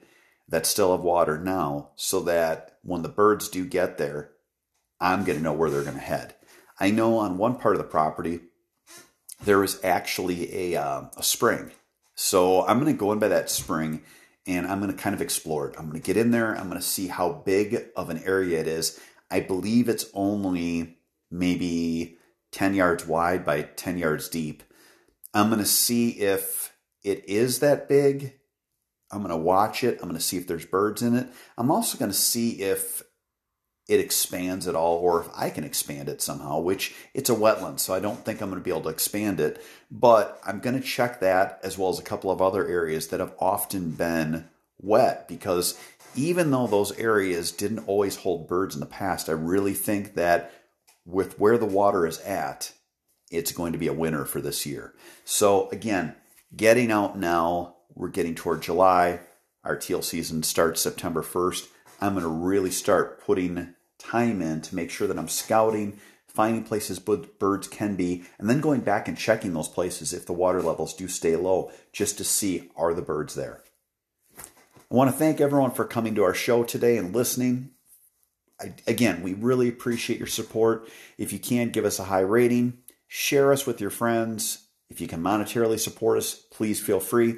that 0.54 0.66
still 0.66 0.92
have 0.96 1.04
water 1.04 1.38
now, 1.38 1.90
so 1.96 2.22
that 2.22 2.78
when 2.84 3.02
the 3.02 3.10
birds 3.10 3.50
do 3.50 3.66
get 3.66 3.98
there, 3.98 4.32
I'm 5.00 5.26
going 5.26 5.38
to 5.38 5.44
know 5.44 5.54
where 5.54 5.70
they're 5.70 5.84
going 5.84 5.96
to 5.96 6.02
head. 6.02 6.36
I 6.80 6.92
know 6.92 7.18
on 7.18 7.38
one 7.38 7.58
part 7.58 7.76
of 7.76 7.82
the 7.82 7.88
property, 7.88 8.40
there 9.44 9.64
is 9.64 9.84
actually 9.84 10.74
a, 10.74 10.82
uh, 10.82 11.04
a 11.18 11.24
spring 11.24 11.72
so 12.16 12.66
I'm 12.66 12.80
going 12.80 12.94
to 12.94 12.98
go 13.00 13.12
in 13.12 13.20
by 13.20 13.30
that 13.30 13.50
spring 13.50 14.02
and 14.46 14.68
I'm 14.68 14.80
going 14.80 14.92
to 14.92 15.02
kind 15.02 15.16
of 15.16 15.22
explore 15.22 15.70
it. 15.70 15.76
I'm 15.78 15.90
going 15.90 16.02
to 16.02 16.06
get 16.06 16.18
in 16.18 16.32
there. 16.32 16.56
I'm 16.56 16.70
going 16.70 16.80
to 16.80 16.86
see 16.86 17.08
how 17.08 17.32
big 17.46 17.86
of 17.96 18.10
an 18.10 18.22
area 18.24 18.60
it 18.60 18.68
is. 18.68 19.00
I 19.32 19.40
believe 19.40 19.90
it's 19.90 20.06
only 20.14 20.98
maybe 21.32 22.18
10 22.52 22.76
yards 22.76 23.08
wide 23.08 23.46
by 23.46 23.64
10 23.64 23.98
yards 23.98 24.30
deep. 24.30 24.64
I'm 25.34 25.48
going 25.48 25.60
to 25.60 25.66
see 25.66 26.10
if 26.10 26.74
it 27.04 27.28
is 27.28 27.60
that 27.60 27.90
big. 27.90 28.36
I'm 29.14 29.20
going 29.20 29.30
to 29.30 29.38
watch 29.38 29.84
it. 29.84 30.00
I'm 30.02 30.10
going 30.10 30.20
to 30.20 30.26
see 30.26 30.38
if 30.38 30.48
there's 30.48 30.66
birds 30.66 31.02
in 31.02 31.16
it. 31.16 31.28
I'm 31.58 31.72
also 31.72 31.98
going 31.98 32.12
to 32.12 32.18
see 32.18 32.62
if 32.62 33.04
it 33.88 34.00
expands 34.00 34.68
at 34.68 34.76
all 34.76 34.98
or 34.98 35.22
if 35.22 35.28
I 35.36 35.50
can 35.50 35.64
expand 35.64 36.10
it 36.10 36.22
somehow, 36.22 36.60
which 36.60 36.96
it's 37.14 37.30
a 37.30 37.36
wetland, 37.36 37.80
so 37.80 37.94
I 37.94 38.00
don't 38.00 38.24
think 38.26 38.42
I'm 38.42 38.50
going 38.50 38.62
to 38.62 38.64
be 38.64 38.72
able 38.72 38.84
to 38.84 38.90
expand 38.90 39.40
it. 39.40 39.64
But 39.92 40.40
I'm 40.46 40.60
going 40.60 40.80
to 40.80 40.86
check 40.86 41.20
that 41.20 41.60
as 41.64 41.78
well 41.78 41.90
as 41.90 42.00
a 42.00 42.04
couple 42.04 42.32
of 42.32 42.42
other 42.42 42.68
areas 42.68 43.10
that 43.10 43.20
have 43.20 43.36
often 43.40 43.92
been 43.92 44.50
wet 44.80 45.28
because 45.28 45.80
even 46.16 46.52
though 46.52 46.68
those 46.68 46.98
areas 46.98 47.52
didn't 47.52 47.88
always 47.88 48.18
hold 48.18 48.48
birds 48.48 48.74
in 48.74 48.80
the 48.80 48.86
past, 48.86 49.30
I 49.30 49.34
really 49.34 49.74
think 49.74 50.16
that 50.16 50.52
with 51.06 51.40
where 51.40 51.58
the 51.58 51.66
water 51.66 52.08
is 52.08 52.20
at, 52.22 52.72
it's 53.32 53.52
going 53.52 53.74
to 53.74 53.80
be 53.80 53.88
a 53.88 53.94
winner 53.94 54.26
for 54.26 54.42
this 54.42 54.66
year. 54.66 54.94
So 55.26 55.70
again, 55.70 56.16
getting 56.56 56.92
out 56.92 57.18
now, 57.18 57.78
we're 57.96 58.10
getting 58.10 58.36
toward 58.36 58.62
July. 58.62 59.20
Our 59.64 59.76
teal 59.76 60.02
season 60.02 60.44
starts 60.44 60.82
September 60.82 61.22
1st. 61.22 61.68
I'm 62.02 62.14
going 62.14 62.24
to 62.24 62.30
really 62.30 62.72
start 62.72 63.24
putting 63.24 63.76
time 63.98 64.42
in 64.42 64.62
to 64.62 64.76
make 64.76 64.92
sure 64.92 65.08
that 65.08 65.18
I'm 65.18 65.30
scouting, 65.30 66.00
finding 66.28 66.64
places 66.64 67.00
birds 67.00 67.68
can 67.68 67.96
be, 67.96 68.24
and 68.38 68.50
then 68.50 68.60
going 68.60 68.82
back 68.82 69.08
and 69.08 69.18
checking 69.18 69.54
those 69.54 69.70
places 69.70 70.14
if 70.14 70.26
the 70.26 70.34
water 70.34 70.62
levels 70.62 70.94
do 70.94 71.08
stay 71.08 71.36
low 71.36 71.72
just 71.92 72.18
to 72.18 72.24
see 72.24 72.70
are 72.76 72.94
the 72.94 73.02
birds 73.02 73.36
there. 73.36 73.62
I 74.38 74.96
want 74.96 75.10
to 75.10 75.18
thank 75.18 75.40
everyone 75.40 75.72
for 75.72 75.86
coming 75.86 76.16
to 76.16 76.24
our 76.24 76.34
show 76.34 76.64
today 76.64 76.98
and 76.98 77.16
listening. 77.16 77.72
I, 78.60 78.74
again, 78.86 79.24
we 79.24 79.34
really 79.34 79.70
appreciate 79.70 80.20
your 80.20 80.28
support. 80.28 80.90
If 81.18 81.34
you 81.34 81.40
can, 81.40 81.70
give 81.70 81.86
us 81.86 82.00
a 82.00 82.06
high 82.06 82.20
rating, 82.20 82.80
share 83.08 83.52
us 83.52 83.66
with 83.66 83.80
your 83.80 83.90
friends. 83.90 84.68
If 84.90 85.02
you 85.02 85.08
can 85.08 85.24
monetarily 85.24 85.80
support 85.80 86.18
us, 86.20 86.36
please 86.36 86.80
feel 86.80 87.00
free. 87.00 87.38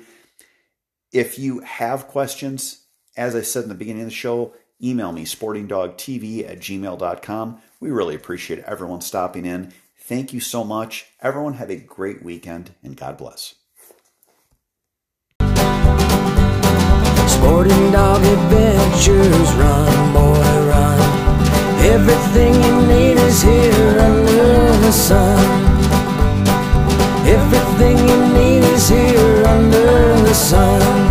If 1.15 1.39
you 1.39 1.59
have 1.61 2.09
questions, 2.09 2.87
as 3.15 3.37
I 3.37 3.41
said 3.41 3.63
in 3.63 3.69
the 3.69 3.75
beginning 3.75 4.01
of 4.01 4.09
the 4.09 4.13
show, 4.13 4.51
email 4.83 5.13
me, 5.13 5.23
sportingdogtv 5.23 6.49
at 6.49 6.59
gmail.com. 6.59 7.61
We 7.79 7.89
really 7.89 8.15
appreciate 8.15 8.59
everyone 8.65 8.99
stopping 8.99 9.45
in. 9.45 9.71
Thank 9.97 10.33
you 10.33 10.41
so 10.41 10.65
much. 10.65 11.05
Everyone 11.21 11.53
have 11.53 11.69
a 11.69 11.77
great 11.77 12.21
weekend 12.21 12.71
and 12.83 12.97
God 12.97 13.15
bless. 13.15 13.55
Sporting 17.29 17.91
dog 17.93 18.21
adventures, 18.21 19.53
run, 19.53 20.13
boy, 20.13 20.67
run. 20.67 20.99
Everything 21.79 22.55
you 22.61 22.87
need 22.87 23.17
is 23.19 23.41
here 23.41 23.99
under 24.01 24.77
the 24.83 24.91
sun. 24.91 25.39
Everything 27.25 27.97
you 27.99 28.33
need 28.33 28.63
is 28.65 28.89
here 28.89 29.45
under 29.45 30.21
the 30.21 30.33
sun. 30.33 31.04